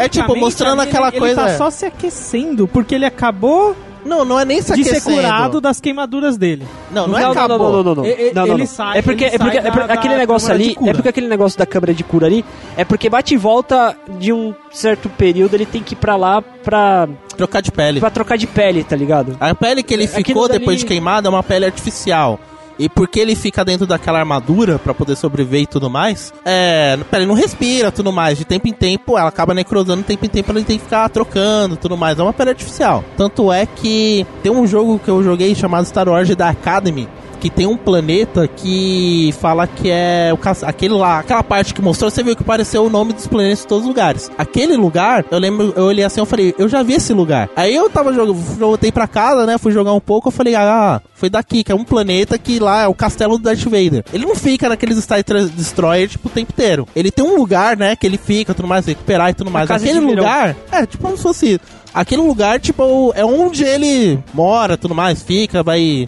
[0.00, 3.74] É tipo, mostrando aquela ele, coisa- Ele tá só se aquecendo, porque ele acabou
[4.04, 5.16] Não, não é nem se de ser aquecendo.
[5.16, 6.66] curado das queimaduras dele.
[6.90, 7.58] Não, não, é não, acabou.
[7.58, 8.06] não, não, não, não.
[8.06, 8.66] E- e- Não, não, ele não.
[8.66, 11.28] sai- é porque, é porque, sai é porque da- aquele negócio ali, é porque aquele
[11.28, 12.44] negócio da câmera de cura ali,
[12.76, 16.40] é porque bate e volta de um certo período, ele tem que ir pra lá
[16.40, 18.00] pra, Trocar de pele.
[18.00, 19.36] pra trocar de pele, tá ligado?
[19.40, 22.38] A pele que ele Aquilo ficou dali- depois de queimado é uma pele artificial.
[22.78, 27.04] E porque ele fica dentro daquela armadura pra poder sobreviver e tudo mais, é, a
[27.04, 28.38] pele não respira tudo mais.
[28.38, 31.08] De tempo em tempo, ela acaba necrosando, de tempo em tempo ele tem que ficar
[31.08, 32.18] trocando tudo mais.
[32.18, 33.04] É uma pele artificial.
[33.16, 37.08] Tanto é que tem um jogo que eu joguei chamado Star Wars Jedi Academy,
[37.38, 42.10] que tem um planeta que fala que é o aquele lá, aquela parte que mostrou,
[42.10, 44.30] você viu que apareceu o nome dos planetas em todos os lugares.
[44.36, 47.48] Aquele lugar, eu lembro, eu olhei assim, eu falei, eu já vi esse lugar.
[47.54, 51.00] Aí eu tava jogando, voltei pra casa, né, fui jogar um pouco, eu falei, ah,
[51.14, 54.04] foi daqui, que é um planeta que lá é o castelo do Darth Vader.
[54.12, 56.86] Ele não fica naqueles Star Destroyer, tipo, o tempo inteiro.
[56.94, 59.70] Ele tem um lugar, né, que ele fica, tudo mais, recuperar e tudo mais.
[59.70, 61.60] Aquele de lugar, é, tipo, como se fosse...
[61.94, 66.06] Aquele lugar, tipo, é onde ele mora, tudo mais, fica, vai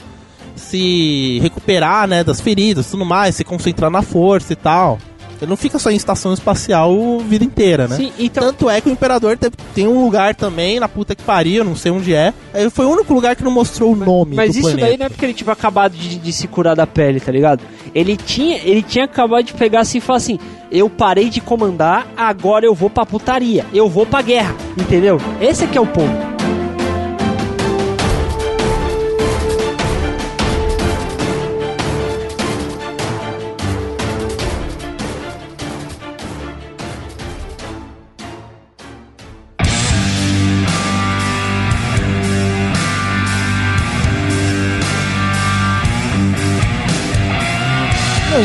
[0.57, 4.99] se recuperar, né, das feridas, tudo mais, se concentrar na força e tal.
[5.41, 7.97] Ele não fica só em estação espacial a vida inteira, né?
[7.97, 8.45] Sim, então.
[8.45, 11.75] Tanto é que o Imperador teve- tem um lugar também, na puta que pariu, não
[11.75, 12.35] sei onde é.
[12.71, 14.87] Foi o único lugar que não mostrou o nome Mas do isso planeta.
[14.87, 17.63] daí não é porque ele tinha acabado de, de se curar da pele, tá ligado?
[17.95, 20.39] Ele tinha, ele tinha acabado de pegar assim e falar assim:
[20.71, 25.17] eu parei de comandar, agora eu vou pra putaria, eu vou pra guerra, entendeu?
[25.41, 26.40] Esse é que é o ponto.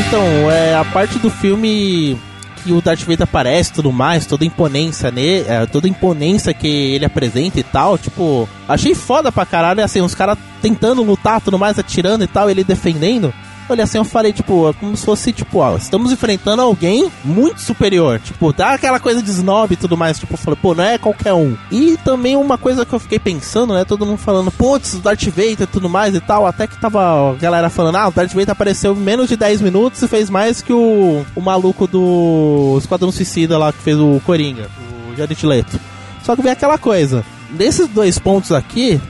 [0.08, 2.18] Então, é a parte do filme
[2.64, 6.54] que o Darth Vader aparece tudo mais, toda a imponência nele, é, toda a imponência
[6.54, 11.40] que ele apresenta e tal, tipo, achei foda pra caralho, assim, os caras tentando lutar
[11.42, 13.34] tudo mais, atirando e tal, ele defendendo.
[13.68, 17.60] Olha assim, eu falei, tipo, é como se fosse, tipo, ó, estamos enfrentando alguém muito
[17.62, 18.20] superior.
[18.20, 20.20] Tipo, dá aquela coisa de snob e tudo mais.
[20.20, 21.58] Tipo, eu falei, pô, não é qualquer um.
[21.72, 23.84] E também uma coisa que eu fiquei pensando, né?
[23.84, 26.46] Todo mundo falando, putz, o Darth Vader e tudo mais e tal.
[26.46, 29.62] Até que tava a galera falando, ah, o Darth Vader apareceu em menos de 10
[29.62, 34.22] minutos e fez mais que o, o maluco do Esquadrão Suicida lá que fez o
[34.26, 34.70] Coringa,
[35.12, 35.80] o Jared Leto.
[36.24, 37.26] Só que vem aquela coisa.
[37.50, 39.02] Nesses dois pontos aqui,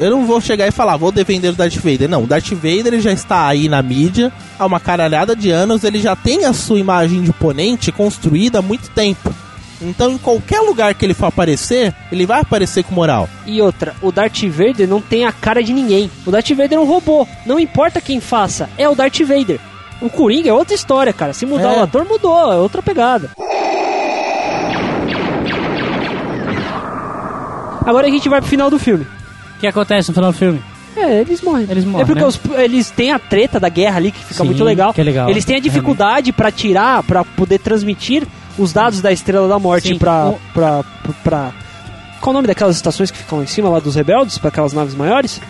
[0.00, 2.08] eu não vou chegar e falar, vou defender o Darth Vader.
[2.08, 5.84] Não, o Darth Vader ele já está aí na mídia há uma caralhada de anos,
[5.84, 9.32] ele já tem a sua imagem de oponente construída há muito tempo.
[9.82, 13.26] Então, em qualquer lugar que ele for aparecer, ele vai aparecer com moral.
[13.46, 16.10] E outra, o Darth Vader não tem a cara de ninguém.
[16.26, 17.26] O Darth Vader é um robô.
[17.46, 19.58] Não importa quem faça, é o Darth Vader.
[20.02, 21.32] O Coringa é outra história, cara.
[21.32, 21.78] Se mudar É.
[21.78, 22.52] o ator, mudou.
[22.52, 23.30] É outra pegada.
[27.84, 29.06] Agora a gente vai pro final do filme.
[29.60, 30.58] O que acontece no final do filme?
[30.96, 31.66] É, eles morrem.
[31.68, 32.26] Eles morrem, É porque né?
[32.26, 34.94] os- eles têm a treta da guerra ali, que fica Sim, muito legal.
[34.94, 35.28] que é legal.
[35.28, 38.26] Eles têm a dificuldade pra tirar, pra poder transmitir
[38.58, 39.98] os dados da Estrela da Morte Sim.
[39.98, 40.82] pra, pra,
[41.22, 41.52] pra,
[42.22, 44.38] Qual o nome daquelas estações que ficam em cima, lá dos rebeldes?
[44.38, 45.40] Pra aquelas naves maiores?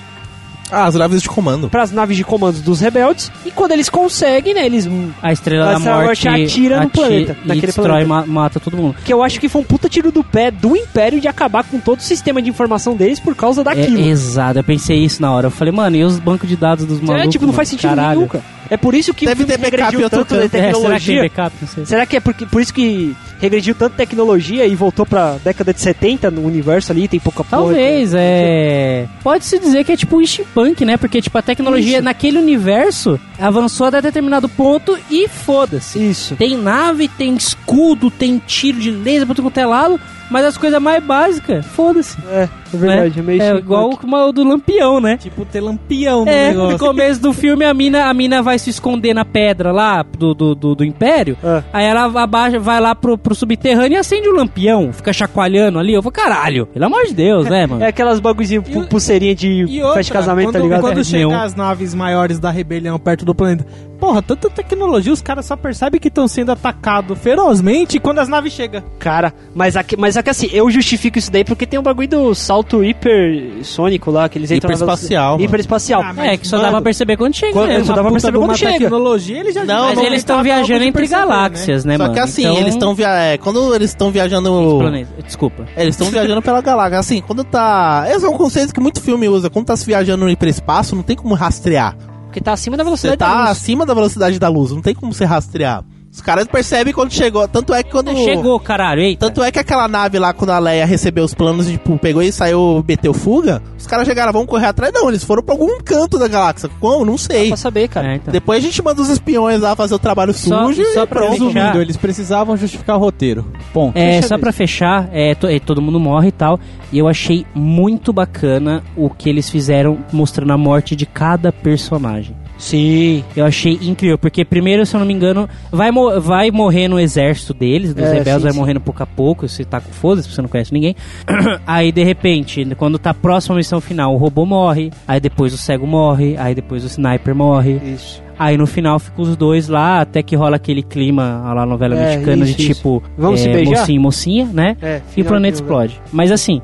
[0.71, 1.69] Ah, as naves de comando.
[1.69, 3.31] Para as naves de comando dos rebeldes.
[3.45, 4.89] E quando eles conseguem, né, eles...
[5.23, 8.09] A Estrela A da Morte, Morte atira no ati- planeta, e naquele destrói, planeta.
[8.09, 8.97] ma- mata todo mundo.
[9.05, 11.79] Que eu acho que foi um puta tiro do pé do Império de acabar com
[11.81, 13.99] todo o sistema de informação deles por causa daquilo.
[14.01, 15.47] É, exato, eu pensei isso na hora.
[15.49, 17.27] Eu falei, mano, e os bancos de dados dos malucos?
[17.27, 17.57] É, tipo, não mano?
[17.57, 18.17] faz sentido Caralho.
[18.21, 18.45] nenhum, cara.
[18.71, 20.55] É por isso que Deve o filme ter backup regrediu em outro tanto da canto.
[20.55, 21.23] É, será que tecnologia.
[21.23, 21.87] backup?
[21.87, 25.81] Será que é porque, por isso que regrediu tanto tecnologia e voltou pra década de
[25.81, 29.09] 70 no universo ali, tem pouca porra, Talvez, é.
[29.25, 30.97] Pode-se dizer que é tipo um steampunk, né?
[30.97, 32.05] Porque, tipo, a tecnologia Isso.
[32.05, 36.11] naquele universo avançou até determinado ponto e foda-se.
[36.11, 36.37] Isso.
[36.37, 39.99] Tem nave, tem escudo, tem tiro de laser pra tudo quanto é lado.
[40.31, 42.17] Mas as coisas mais básicas, foda-se.
[42.31, 43.19] É, é verdade.
[43.19, 45.17] É, meio É igual o o do Lampião, né?
[45.17, 46.79] Tipo, ter lampião no É, no negócio.
[46.79, 50.55] começo do filme a mina, a mina vai se esconder na pedra lá do, do,
[50.55, 51.37] do, do Império.
[51.43, 51.63] Ah.
[51.73, 55.93] Aí ela abaixa, vai lá pro, pro subterrâneo e acende o lampião, fica chacoalhando ali.
[55.95, 57.83] Eu vou, caralho, pelo amor de Deus, né, mano?
[57.83, 60.81] É aquelas bagulhozinho, pu- pulseirinha de outra, festa de casamento, quando, tá ligado?
[60.81, 63.67] Quando É, chega as naves maiores da rebelião perto do planeta.
[64.01, 68.53] Porra, tanta tecnologia, os caras só percebem que estão sendo atacados ferozmente quando as naves
[68.53, 68.83] chegam.
[68.99, 72.35] Cara, mas aqui, mas aqui assim, eu justifico isso daí porque tem um bagulho do
[72.35, 75.45] salto hipersônico lá, que eles entram na Hiperespacial, mano.
[75.45, 76.03] Hiperespacial.
[76.03, 77.85] Ah, É, que só mano, dá pra perceber quando chega quando- mesmo.
[77.87, 78.79] só dá pra perceber quando chega.
[78.79, 82.15] tecnologia, eles já Não, Mas não, eles estão viajando entre perceber, galáxias, né, Só mano?
[82.15, 83.09] que assim, Então, eles estão via...
[83.15, 84.79] é, quando eles estão viajando.
[84.79, 85.11] planeta.
[85.25, 85.67] Desculpa.
[85.77, 86.99] Eles estão viajando pela galáxia.
[86.99, 88.07] Assim, quando tá.
[88.11, 89.51] Esse é um conceito que muito filme usa.
[89.51, 91.95] Quando tá se viajando no hiperespaço, não tem como rastrear.
[92.31, 93.51] Porque tá acima da Você velocidade da tá luz.
[93.51, 95.85] acima da velocidade da luz, não tem como você rastrear.
[96.13, 97.47] Os caras percebem quando chegou.
[97.47, 98.11] Tanto é que quando.
[98.17, 99.27] Chegou, caralho, eita.
[99.27, 102.21] Tanto é que aquela nave lá, quando a Leia recebeu os planos e, tipo, pegou
[102.21, 104.93] e saiu, meteu fuga, os caras chegaram, vamos correr atrás.
[104.93, 106.69] Não, eles foram pra algum canto da galáxia.
[106.81, 107.05] Como?
[107.05, 107.47] Não sei.
[107.49, 108.13] Pra saber, cara.
[108.13, 108.33] É, então.
[108.33, 111.21] Depois a gente manda os espiões lá fazer o trabalho Só- sujo só e pra
[111.21, 111.31] pronto.
[111.33, 113.47] Resumindo, eles precisavam justificar o roteiro.
[113.73, 113.97] Ponto.
[113.97, 116.59] É, só pra fechar, é, to- é, todo mundo morre e tal.
[116.93, 122.35] E eu achei muito bacana o que eles fizeram mostrando a morte de cada personagem.
[122.61, 123.25] Sim.
[123.35, 127.01] Eu achei incrível, porque primeiro, se eu não me engano, vai, mo- vai morrer no
[127.01, 128.59] exército deles, dos É, rebeldes, sim, vai sim.
[128.59, 130.95] morrendo pouco a pouco, você tá com foda-se, você não conhece ninguém.
[131.67, 135.59] aí, de repente, quando tá próximo à missão final, o robô morre, aí depois o
[135.59, 137.81] cego morre, aí depois o sniper morre.
[137.83, 138.23] Isso.
[138.39, 142.05] Aí no final ficam os dois lá, até que rola aquele clima, lá novela É,
[142.17, 143.81] mexicana isso, de tipo Vamos é, se beijar?
[143.81, 144.77] mocinho e mocinha, né?
[144.81, 146.01] É, E o planeta explode.
[146.13, 146.63] Mas assim,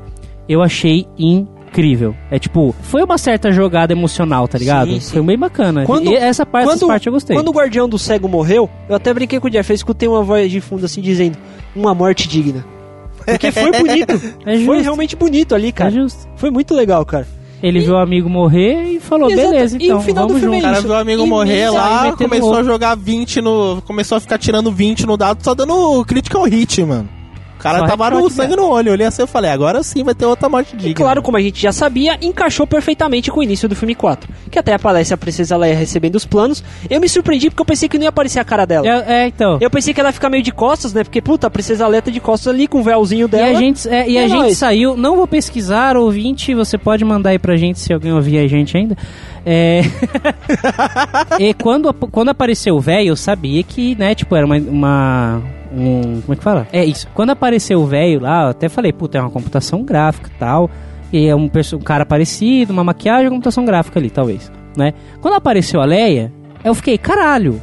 [0.49, 1.56] eu achei incrível.
[2.31, 4.89] É tipo, foi uma certa jogada emocional, tá ligado?
[4.91, 5.13] Sim, sim.
[5.13, 5.85] Foi bem bacana.
[5.85, 7.35] Quando- e essa parte, quando- essa parte eu gostei.
[7.35, 10.23] Quando o guardião do cego morreu, eu até brinquei com o Jeff, eu escutei uma
[10.23, 11.37] voz de fundo assim dizendo,
[11.75, 12.65] uma morte digna.
[13.25, 14.19] Porque foi bonito.
[14.45, 14.57] É.
[14.59, 15.91] Foi realmente bonito ali, É cara.
[15.91, 16.27] justo.
[16.35, 17.27] Foi muito legal, cara.
[17.61, 19.49] Ele viu o amigo morrer e falou, Exato.
[19.49, 20.67] beleza, E então, o final do vamos filme junto.
[20.69, 23.81] O cara viu o amigo E morrer lá, começou a jogar 20 no.
[23.81, 27.09] Começou a ficar tirando 20 no dado, só dando critical hit, mano.
[27.57, 28.89] O cara Só tava no sangue no olho.
[28.89, 30.89] Eu olhei assim e falei, agora sim vai ter outra morte digna.
[30.91, 34.29] E claro, como a gente já sabia, encaixou perfeitamente com o início do filme 4.
[34.51, 36.63] Que até aparece a princesa Leia recebendo os planos.
[36.89, 38.87] Eu me surpreendi porque eu pensei que não ia aparecer a cara dela.
[38.87, 39.57] É, é, então.
[39.59, 41.03] Eu pensei que ela ia ficar meio de costas, né?
[41.03, 43.57] Porque, puta, a princesa Leia tá de costas ali com o véuzinho E dela.
[43.57, 47.31] a gente, é, e a É gente saiu, não vou pesquisar, ouvinte, você pode mandar
[47.31, 48.95] aí pra gente se alguém ouvir a gente ainda.
[49.45, 49.81] É...
[51.39, 56.21] e quando, quando apareceu o velho, eu sabia que, né, tipo, era uma, uma- um,
[56.21, 56.67] como é que fala?
[56.71, 57.07] É isso.
[57.13, 60.69] Quando apareceu o velho lá, eu até falei, puta, é uma computação gráfica e tal.
[61.11, 64.93] E é um, um cara parecido, uma maquiagem, computação gráfica ali, talvez, né?
[65.21, 66.31] Quando apareceu a Leia,
[66.63, 67.61] eu fiquei, caralho,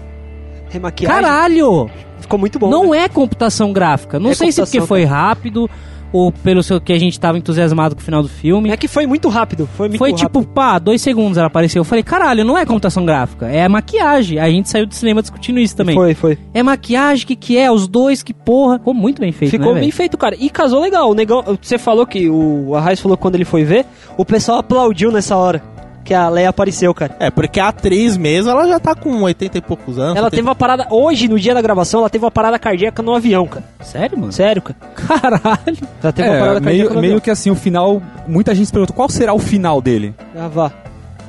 [0.71, 1.23] Remaquiagem.
[1.23, 1.91] caralho!
[2.21, 2.71] Ficou muito bom.
[2.71, 3.01] Não né?
[3.01, 4.19] é computação gráfica.
[4.19, 5.69] Não É sei se porque foi rápido
[6.15, 8.71] ou pelo seu, que a gente tava entusiasmado com o final do filme.
[8.71, 9.69] É que foi muito rápido.
[9.77, 10.27] Foi muito foi rápido.
[10.27, 11.81] tipo, pá, dois segundos ela apareceu.
[11.81, 14.39] Eu falei, caralho, não é computação gráfica, é maquiagem.
[14.39, 15.97] A gente saiu do cinema discutindo isso também.
[15.97, 16.39] Foi, foi.
[16.55, 17.69] É maquiagem, que que é?
[17.69, 18.79] Os dois, que porra.
[18.79, 20.37] Ficou muito bem feito, Ficou né, bem feito, cara.
[20.39, 21.11] E casou legal.
[21.11, 23.85] O negão, você falou que o Arraiz falou que quando ele foi ver,
[24.17, 25.74] o pessoal aplaudiu nessa hora.
[26.05, 27.17] Que a Leia apareceu, cara.
[27.19, 30.17] É, porque a atriz mesmo, ela já tá com 80 e poucos anos.
[30.17, 30.31] Ela 70.
[30.37, 30.87] teve uma parada.
[30.91, 33.65] Hoje, no dia da gravação, ela teve uma parada cardíaca no avião, cara.
[33.81, 34.33] Sério, mano?
[34.33, 34.79] Sério, cara.
[34.95, 35.79] Caralho.
[36.03, 37.21] Ela teve uma É, parada cardíaca meio, no meio avião.
[37.21, 38.03] que assim, o final.
[38.29, 40.15] Muita gente se perguntou qual será o final dele.
[40.37, 40.71] Ah, vá.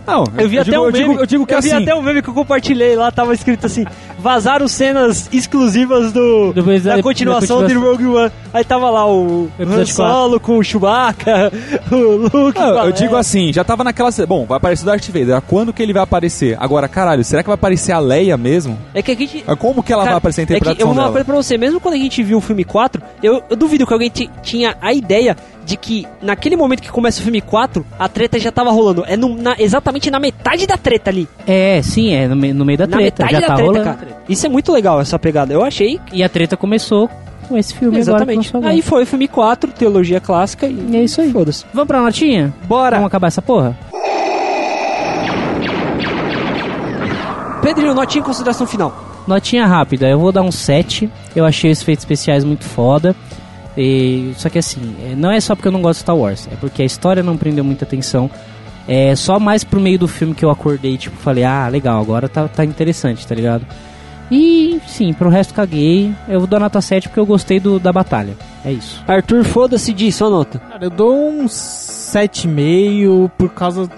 [0.07, 1.07] Não, Eu vi até digo, um eu meme.
[1.09, 1.69] digo, eu digo que eu assim.
[1.69, 3.85] vi até um meme que eu compartilhei lá, tava escrito assim:
[4.19, 8.05] vazaram cenas exclusivas do, Depois da- da continuação da de continuação.
[8.09, 8.31] Rogue One.
[8.53, 11.51] Aí tava lá o Han Solo com o Chewbacca,
[11.91, 11.95] o
[12.37, 12.59] Luke.
[12.59, 13.19] Não, eu digo Leia.
[13.19, 14.09] assim, já tava naquela.
[14.27, 15.41] Bom, vai aparecer o Darth Vader.
[15.41, 16.55] Quando que ele vai aparecer?
[16.59, 18.77] Agora, caralho, será que vai aparecer a Leia mesmo?
[18.93, 19.43] É que a gente.
[19.57, 21.25] Como que ela Cara, vai aparecer a é que eu interpretação vou falar uma coisa
[21.25, 24.09] pra você, mesmo quando a gente viu o filme 4, eu, eu duvido que alguém
[24.09, 25.35] ti- tinha a ideia
[25.65, 29.03] de que naquele momento que começa o filme 4, a treta já tava rolando.
[29.07, 31.27] É no- na- exatamente na metade da treta ali.
[31.47, 33.23] É, sim, é no, no meio da na treta.
[33.23, 33.85] metade Já da tá treta, rolando.
[33.97, 34.21] cara.
[34.29, 35.51] Isso é muito legal, essa pegada.
[35.53, 35.99] Eu achei.
[36.13, 37.09] E a treta começou
[37.49, 38.51] com esse filme Exatamente.
[38.63, 40.73] Aí foi o filme 4, teologia clássica e.
[40.91, 41.31] E é isso aí.
[41.31, 41.65] Foda-se.
[41.73, 42.53] Vamos pra notinha?
[42.67, 42.97] Bora!
[42.97, 43.75] Vamos acabar essa porra?
[47.61, 48.93] Pedrinho, notinha em consideração final.
[49.27, 51.09] Notinha rápida, eu vou dar um 7.
[51.35, 53.15] Eu achei os efeitos especiais muito foda.
[53.77, 56.47] E, só que assim, é, não é só porque eu não gosto de Star Wars,
[56.51, 58.29] é porque a história não prendeu muita atenção.
[58.87, 62.29] É só mais pro meio do filme que eu acordei, tipo, falei, ah, legal, agora
[62.29, 63.65] tá, tá interessante, tá ligado?
[64.31, 66.11] E sim, pro resto caguei.
[66.27, 68.35] Eu vou dar nota 7 porque eu gostei do, da batalha.
[68.63, 69.03] É isso.
[69.07, 70.57] Arthur, foda-se disso, sua nota.
[70.59, 73.89] Cara, eu dou um 7,5 por causa.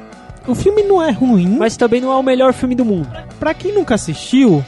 [0.46, 3.10] O filme não é ruim, Mas também não é o melhor filme do mundo.
[3.40, 4.64] pra quem nunca assistiu,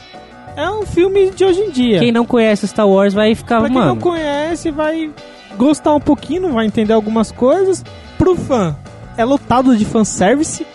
[0.56, 1.98] é um filme de hoje em dia.
[1.98, 5.10] Quem não conhece Star Wars vai ficar, pra quem não conhece, vai
[5.56, 7.84] gostar um pouquinho, vai entender algumas coisas.
[8.18, 8.76] Pro fã,
[9.16, 10.66] é lotado de fanservice.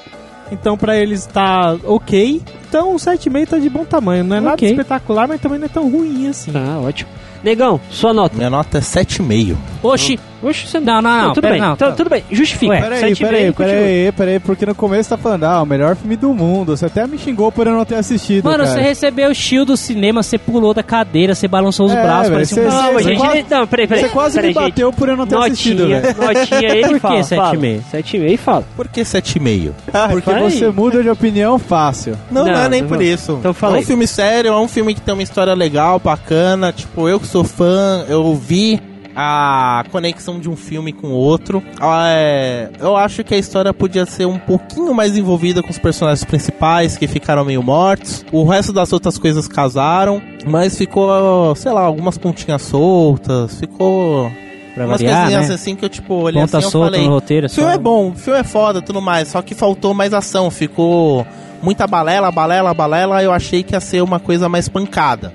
[0.52, 2.42] Então pra eles tá ok.
[2.70, 4.24] Então o 7,5 tá de bom tamanho.
[4.24, 4.70] Não é nada Ok.
[4.70, 6.52] espetacular, mas também não é tão ruim assim.
[6.56, 7.10] Ah, ótimo.
[7.44, 8.36] Negão, sua nota.
[8.38, 9.56] Minha nota é 7,5.
[9.84, 10.20] Oxi.
[10.44, 11.34] Oxe, você Não, não, não.
[11.34, 11.92] tudo pera, bem, não, tá- tá.
[11.94, 12.24] tudo bem.
[12.32, 12.72] Justifica.
[12.74, 16.32] Ué, Peraí, peraí, peraí, peraí, porque no começo tá falando, ah, o melhor filme do
[16.36, 16.76] mundo.
[16.78, 18.44] Você até me xingou por eu não ter assistido.
[18.46, 18.76] Mano, cara.
[18.76, 22.32] você recebeu o shield do cinema, você pulou da cadeira, você balançou os É, braços,
[22.32, 24.04] parecia um você- Não, gente, quase- não, peraí, peraí.
[24.04, 25.88] Você quase peraí, me bateu por eu não ter assistido,
[26.20, 27.24] Notinha, ele Por que fala.
[27.24, 27.56] sete fala.
[27.56, 27.84] e meio?
[27.90, 28.64] Sete e meio fala.
[28.76, 29.72] Por que 7,5?
[30.12, 30.52] Porque fala aí.
[30.52, 32.16] você muda de opinião fácil.
[32.30, 33.38] Não, não, Não, é nem não por isso.
[33.40, 36.72] Então fala é um filme sério, é um filme que tem uma história legal, bacana.
[36.72, 38.82] Tipo, eu que sou fã, eu vi
[39.14, 41.62] a conexão de um filme com o outro.
[41.82, 45.78] Ah, é, eu acho que a história podia ser um pouquinho mais envolvida com os
[45.78, 48.26] personagens principais, que ficaram meio mortos.
[48.32, 53.60] O resto das outras coisas casaram, mas ficou, sei lá, algumas pontinhas soltas.
[53.60, 54.32] Ficou
[54.74, 55.56] Pra umas variar, coisinhas né?
[55.56, 57.06] assim que eu, tipo, olhei Ponta assim eu solta falei...
[57.06, 57.50] no roteiro.
[57.50, 61.28] Filme é bom, filme é foda, tudo mais, só que faltou mais ação, ficou
[61.62, 65.34] muita balela, balela, balela, eu achei que ia ser uma coisa mais pancada.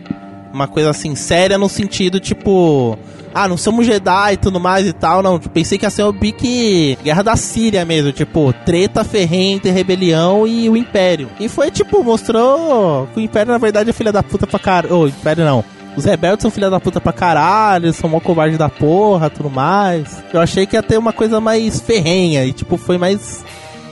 [0.53, 2.99] Uma coisa assim, séria no sentido, tipo,
[3.33, 6.13] ah, não somos Jedi e tudo mais e tal, não, pensei que ia ser o
[6.13, 11.29] pique Guerra da Síria mesmo, tipo, treta ferrenha entre rebelião e o Império.
[11.39, 14.95] E foi, tipo, mostrou que o Império, na verdade, é filha da puta pra caralho,
[14.95, 15.65] ô, Império não.
[15.97, 20.23] Os rebeldes são filha da puta pra caralho, são mó covarde da porra, tudo mais.
[20.33, 23.45] Eu achei que ia ter uma coisa mais ferrenha e, tipo, foi mais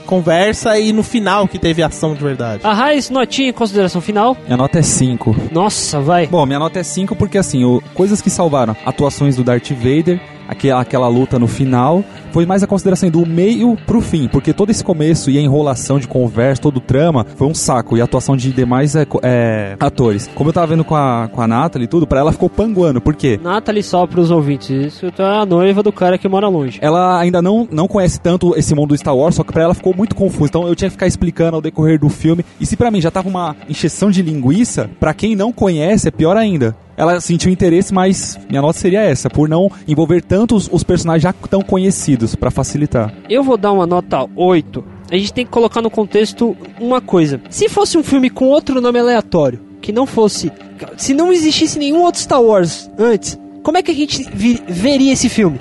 [0.09, 2.61] conversa e no final que teve ação de verdade.
[2.65, 4.35] A Raiz, notinha em consideração final.
[4.45, 5.35] Minha nota é 5.
[5.51, 6.25] Nossa, vai.
[6.25, 8.75] Bom, minha nota é 5 porque, assim, o- coisas que salvaram.
[8.85, 13.77] Atuações do Darth Vader, aquela, aquela luta no final, foi mais a consideração do meio
[13.85, 17.47] pro fim, porque todo esse começo e a enrolação de conversa, todo o trama, foi
[17.47, 17.95] um saco.
[17.95, 20.29] E a atuação de demais é, é, atores.
[20.33, 22.99] Como eu tava vendo com a, com a Nathalie e tudo, pra ela ficou panguando,
[22.99, 23.39] por quê?
[23.41, 24.69] Nathalie só pros ouvintes.
[24.69, 26.79] Isso é a noiva do cara que mora longe.
[26.81, 29.73] ela ainda não, não conhece tanto esse mundo do Star Wars, só que pra ela
[29.73, 30.45] ficou muito confuso.
[30.45, 32.43] Então eu tinha que ficar explicando ao decorrer do filme.
[32.59, 36.11] E se pra mim já tava uma encheção de linguiça, pra quem não conhece é
[36.11, 36.75] pior ainda.
[36.99, 41.31] Ela sentiu interesse, mas minha nota seria essa, por não envolver tantos os personagens já
[41.31, 43.13] tão conhecidos, pra facilitar.
[43.29, 44.83] Eu vou dar uma nota 8.
[45.09, 47.39] A gente tem que colocar no contexto uma coisa.
[47.49, 50.51] Se fosse um filme com outro nome aleatório, que não fosse.
[50.97, 54.27] Se não existisse nenhum outro Star Wars antes, como é que a gente
[54.67, 55.57] veria esse filme?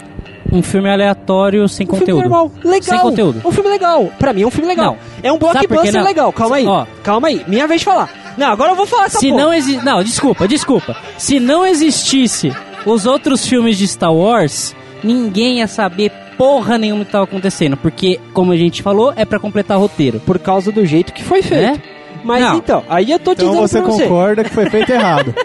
[0.51, 2.07] Um filme aleatório sem Um conteúdo.
[2.07, 2.83] filme normal, legal.
[2.83, 3.43] Sem conteúdo.
[3.47, 4.11] Um filme legal.
[4.19, 4.93] Pra mim é um filme legal.
[4.95, 4.99] Não.
[5.23, 6.33] É um blockbuster legal.
[6.33, 6.67] Calma aí.
[6.67, 6.87] Ó.
[7.03, 7.45] Calma aí.
[7.47, 8.11] Minha vez de falar.
[8.39, 9.43] Não, agora eu vou falar essa Se porra.
[9.43, 9.77] não exi...
[9.85, 10.97] Não, desculpa, desculpa.
[11.19, 12.53] Se não existisse
[12.87, 17.77] os outros filmes de Star Wars, ninguém ia saber porra nenhuma que tava acontecendo.
[17.77, 20.21] Porque, como a gente falou, é pra completar roteiro.
[20.21, 21.63] Por causa do jeito que foi feito.
[21.73, 21.83] Né?
[22.25, 22.57] Mas Não.
[22.57, 24.03] então, aí eu tô Então dizendo você pra você.
[24.05, 25.35] concorda que foi feito errado.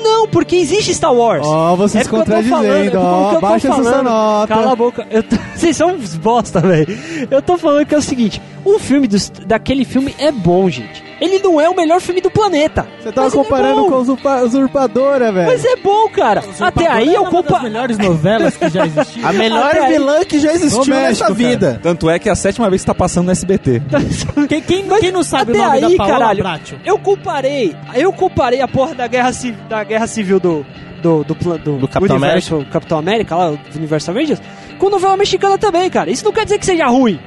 [0.00, 1.44] Não, porque existe Star Wars.
[1.44, 3.68] Ó, você É se porque eu tô falando, é contradizendo, porque ó, eu tô baixa
[3.68, 4.04] essa sua falando.
[4.04, 4.54] nota.
[4.54, 5.06] Cala a boca.
[5.10, 6.98] Eu tô- Vocês são uns bosta, velho.
[7.30, 11.02] Eu tô falando que é o seguinte: o filme dos- daquele filme é bom, gente.
[11.20, 12.86] Ele não é o melhor filme do planeta.
[13.00, 13.88] Você tava Mas é comparando bom.
[13.88, 15.48] com a usurpa- usurpadora, velho.
[15.48, 16.42] Mas é bom, cara.
[16.60, 17.62] Até aí eu É uma das comparo.
[17.64, 19.28] melhores novelas que já existiram.
[19.28, 21.80] A melhor Até aí- vilã que já existiu No nessa México, vida.
[21.82, 23.82] Tanto é que é a sétima vez que tá passando no SBT.
[24.48, 26.42] Quem, quem, quem não sabe Até o nome aí, da Paola caralho.
[26.42, 26.76] Bracho?
[26.84, 27.74] Eu comparei.
[27.94, 29.30] Eu comparei a porra da guerra,
[29.68, 30.64] da guerra civil do.
[31.02, 34.42] Do, do, do, Do Capitão universo, Capitão América, lá, do universo Avengers,
[34.80, 36.10] com novela mexicana também, cara.
[36.10, 37.20] Isso não quer dizer que seja ruim.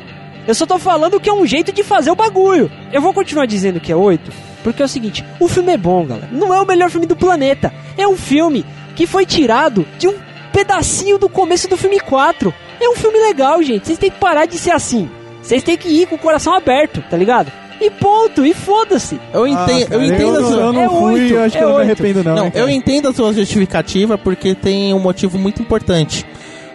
[0.47, 2.71] Eu só tô falando que é um jeito de fazer o bagulho.
[2.91, 4.31] Eu vou continuar dizendo que é 8,
[4.63, 6.29] porque é o seguinte: o filme é bom, galera.
[6.31, 7.71] Não é o melhor filme do planeta.
[7.97, 8.65] É um filme
[8.95, 10.15] que foi tirado de um
[10.51, 12.53] pedacinho do começo do filme 4.
[12.79, 13.85] É um filme legal, gente.
[13.87, 15.09] Vocês têm que parar de ser assim.
[15.41, 17.51] Vocês têm que ir com o coração aberto, tá ligado?
[17.79, 19.19] E ponto, e foda-se.
[19.33, 20.57] Eu Ah, entendo, cara, eu entendo a eu, sua...
[20.61, 22.35] eu não É fui, oito, eu acho que é eu não me arrependo não.
[22.35, 26.23] Não, hein, eu entendo a sua justificativa porque tem um motivo muito importante.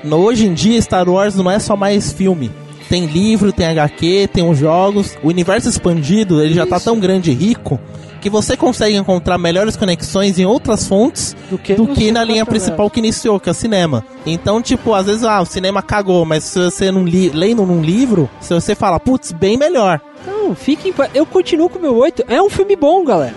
[0.03, 2.51] No, hoje em dia, Star Wars não é só mais filme.
[2.89, 5.17] Tem livro, tem HQ, tem os jogos.
[5.23, 7.81] O universo expandido, ele já tá tão grande e rico
[8.21, 12.45] que você consegue encontrar melhores conexões em outras fontes Do que, do que na linha
[12.45, 14.05] principal que iniciou, que é o cinema.
[14.25, 17.83] Então, tipo, às vezes, ah, o cinema cagou, mas se você não li, lendo num
[17.83, 20.01] livro, se você fala, putz, bem melhor.
[20.27, 20.93] Não, fiquem.
[21.15, 22.25] Eu continuo com o meu 8.
[22.27, 23.35] É um filme bom, galera.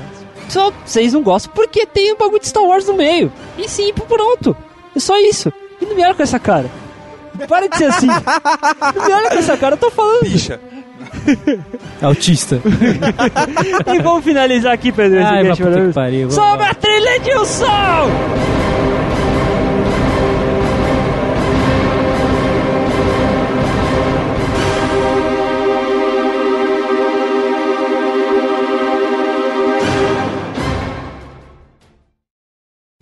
[0.48, 3.32] Só vocês não gostam porque tem o bagulho de Star Wars no meio.
[3.58, 4.56] E sim, pronto.
[4.96, 5.54] É só isso.
[5.80, 6.70] E não olha com essa cara.
[7.48, 8.08] Para de ser assim.
[8.08, 8.16] não
[9.08, 10.24] me olha com essa cara, eu tô falando.
[10.24, 10.60] Bicha.
[12.02, 12.62] Autista.
[13.94, 15.24] e vamos finalizar aqui, Pedro.
[15.26, 16.32] Ai, mas puta que pariu.
[16.32, 18.50] Sobe a trilha de um som!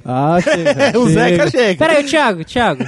[0.09, 1.77] Ah, chega, o Zeca chega.
[1.77, 2.83] Pera aí, Thiago, Thiago.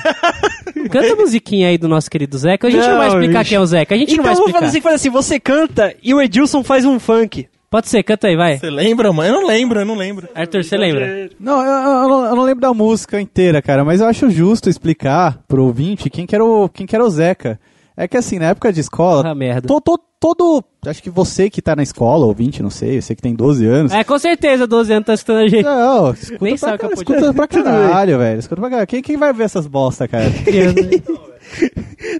[0.87, 2.67] Canta a musiquinha aí do nosso querido Zeca.
[2.67, 3.49] A gente não, Não, vai explicar bicho.
[3.49, 3.95] quem é o Zeca.
[3.95, 4.59] A gente Então não vai vamos explicar.
[4.65, 7.47] fazer assim, faz assim, você canta e o Edilson faz um funk.
[7.69, 8.57] Pode ser, canta aí, vai.
[8.57, 9.29] Você lembra, mano?
[9.35, 10.27] Eu não lembro, eu não lembro.
[10.33, 11.29] Arthur, você lembra?
[11.39, 14.69] Não, eu, eu não, eu não lembro da música inteira, cara, mas eu acho justo
[14.69, 17.59] explicar pro ouvinte quem que era o, quem que era o Zeca.
[18.01, 19.67] É que assim, na época de escola, Ah, merda.
[19.67, 20.63] to- to- todo.
[20.85, 23.91] Acho que você que tá na escola, ouvinte, não sei, você que tem 12 anos.
[23.91, 25.63] É, com certeza, 12 anos tá escutando a gente.
[25.65, 28.39] Não, escuta Nem pra, cara, escuta pra caralho, velho.
[28.39, 28.87] Escuta pra caralho.
[28.87, 30.25] Quem, quem vai ver essas bosta, cara?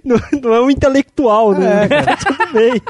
[0.04, 1.84] Não, não é um intelectual, né?
[1.84, 2.16] É, cara.
[2.18, 2.82] Tudo bem.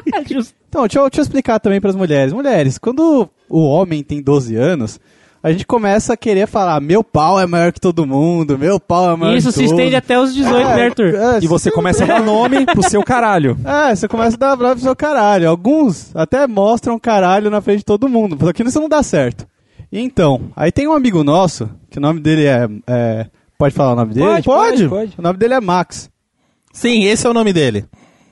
[0.67, 2.33] Então, deixa eu, deixa eu explicar também pras mulheres.
[2.33, 4.99] Mulheres, quando o homem tem 12 anos,
[5.43, 9.11] a gente começa a querer falar: meu pau é maior que todo mundo, meu pau
[9.11, 11.15] é maior Isso que se estende até os 18, né, Arthur?
[11.15, 13.57] É, E você começa a dar nome pro seu caralho.
[13.65, 15.49] É, você começa a dar bravo pro seu caralho.
[15.49, 19.47] Alguns até mostram caralho na frente de todo mundo, só que isso não dá certo.
[19.91, 22.67] E então, aí tem um amigo nosso, que o nome dele é.
[22.87, 23.25] é-
[23.57, 24.25] pode falar o nome dele?
[24.25, 25.13] Pode, pode, pode.
[25.17, 26.09] O nome dele é Max.
[26.71, 27.85] Sim, esse é o nome dele.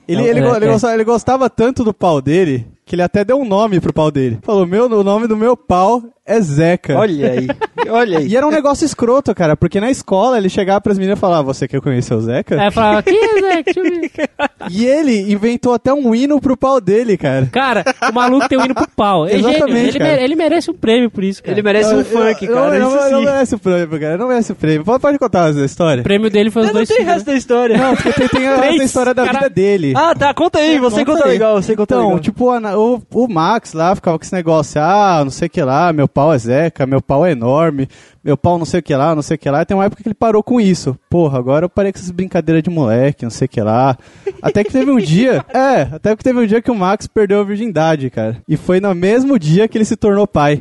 [0.08, 0.68] Ele, É, ele, é, ele é.
[0.68, 4.10] gostava, ele gostava tanto do pau dele que ele até deu um nome pro pau
[4.10, 4.38] dele.
[4.42, 6.02] Falou: meu, o nome do meu pau
[6.36, 6.96] é Zeca.
[6.98, 7.48] Olha aí,
[7.88, 8.26] olha aí.
[8.28, 11.42] E era um negócio escroto, cara, porque na escola ele chegava pras meninas e falava:
[11.44, 12.60] Você quer conhecer o Zeca?
[12.60, 13.62] Aí falava, quem é Zeca?
[13.64, 14.10] Deixa eu ver.
[14.70, 17.48] E ele inventou até um hino pro pau dele, cara.
[17.50, 19.26] Cara, o maluco tem um hino pro pau.
[19.26, 19.96] É Exatamente.
[19.96, 21.54] Ele, ele merece um prêmio por isso, cara.
[21.54, 22.78] Ele merece um Eu- funk, eu- cara.
[22.78, 23.10] Não, isso não, sim.
[23.12, 24.18] não merece o prêmio, cara.
[24.18, 24.84] Não merece o prêmio.
[24.84, 26.00] Pode, pode contar essa história?
[26.02, 27.78] O prêmio dele foi os Eu não dois tem filhos, resto da história.
[27.78, 28.46] Não, porque tem, tem
[28.80, 29.94] a, história da cara- vida dele.
[29.96, 31.30] Ah, tá, conta aí, você conta, aí.
[31.32, 32.20] legal, você conta Então, legal.
[32.20, 35.62] tipo, a- o, o Max lá ficava com esse negócio, ah, não sei o que
[35.62, 37.88] lá, meu pau é Zeca, meu pau é enorme,
[38.22, 39.62] meu pau não sei o que lá, não sei o que lá.
[39.62, 40.96] E tem uma época que ele parou com isso.
[41.08, 43.96] Porra, agora eu parei com essas brincadeiras de moleque, não sei o que lá.
[44.42, 47.40] Até que teve um dia, é, até que teve um dia que o Max perdeu
[47.40, 48.36] a virgindade, cara.
[48.46, 50.60] E foi no mesmo dia que ele se tornou pai.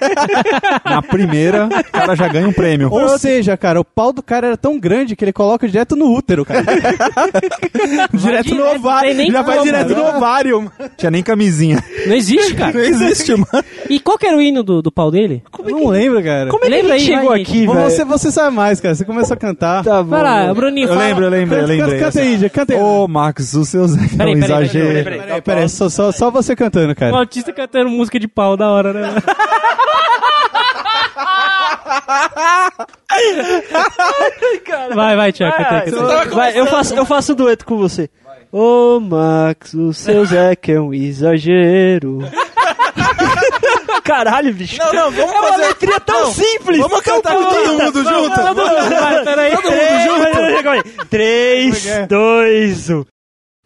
[0.84, 2.92] Na primeira, o cara já ganha um prêmio.
[2.92, 6.12] Ou seja, cara, o pau do cara era tão grande que ele coloca direto no
[6.12, 6.62] útero, cara.
[8.12, 9.32] direto no direto, não ovário.
[9.32, 10.16] Já vai como, direto no né?
[10.16, 10.58] ovário.
[10.58, 10.72] mano.
[10.96, 11.82] Tinha nem camisinha.
[12.06, 12.72] Não existe, cara.
[12.72, 13.64] Não existe, mano.
[13.88, 15.42] E qual que era o hino do, do pau dele?
[15.58, 16.50] Eu não lembro, cara.
[16.50, 17.80] Como é Lembra ele aí, chegou vai, aqui, velho?
[17.82, 18.94] Você, você sabe mais, cara.
[18.94, 19.82] Você começou a cantar.
[19.84, 20.10] Tá bom.
[20.10, 21.00] Vai lá, Bruninho, Eu fala.
[21.06, 21.98] lembro, eu lembro, eu lembrei.
[21.98, 22.78] canta, aí, já canta aí.
[22.80, 25.04] Ô, Max, o seu Zé é um Peraí, peraí, peraí, exagero.
[25.04, 27.16] peraí, Peraí, peraí, só, só, só você cantando, O cara.
[27.16, 29.14] autista cantando música de pau da hora, né?
[34.94, 35.32] Vai, vai.
[36.32, 38.08] Vai, eu faço, eu faço dueto com você.
[38.52, 42.18] Ô Max, o seu Zeca é um exagero.
[44.04, 44.76] Caralho, bicho.
[44.78, 46.78] Não, não, vamos é uma fazer- letrinha tão Não, simples.
[46.78, 47.84] vamos tão cantar todo bonita.
[47.84, 48.34] mundo junto?
[48.34, 49.52] Todo mundo, vai, peraí.
[49.56, 51.06] Todo mundo junto.
[51.08, 53.04] 3, 2, 1.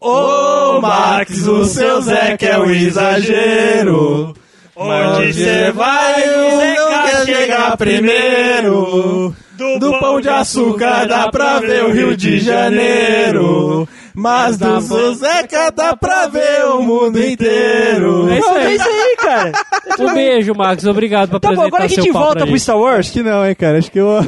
[0.01, 4.33] Ô Max, o seu Zeca é um exagero.
[4.77, 9.35] Onde você vai, o Zeca chega primeiro.
[9.81, 13.89] Do pão de açúcar dá pra ver o Rio de Janeiro.
[14.19, 18.29] Mas do Zeca dá pra ver o mundo inteiro.
[18.31, 18.75] É isso É aí.
[18.77, 19.53] isso aí, cara.
[20.01, 20.85] Um beijo, Max.
[20.85, 22.59] Obrigado por Tá bom, apresentar agora a gente volta pro.
[22.59, 22.99] Star Wars.
[23.07, 23.79] Acho que não, hein, cara.
[23.79, 24.19] Acho que eu.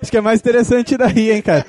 [0.00, 1.66] Acho que é mais interessante daí, hein, cara.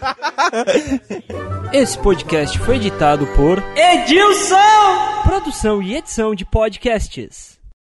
[1.74, 4.56] Esse podcast foi editado por Edilson!
[5.24, 7.59] Produção e edição de podcasts.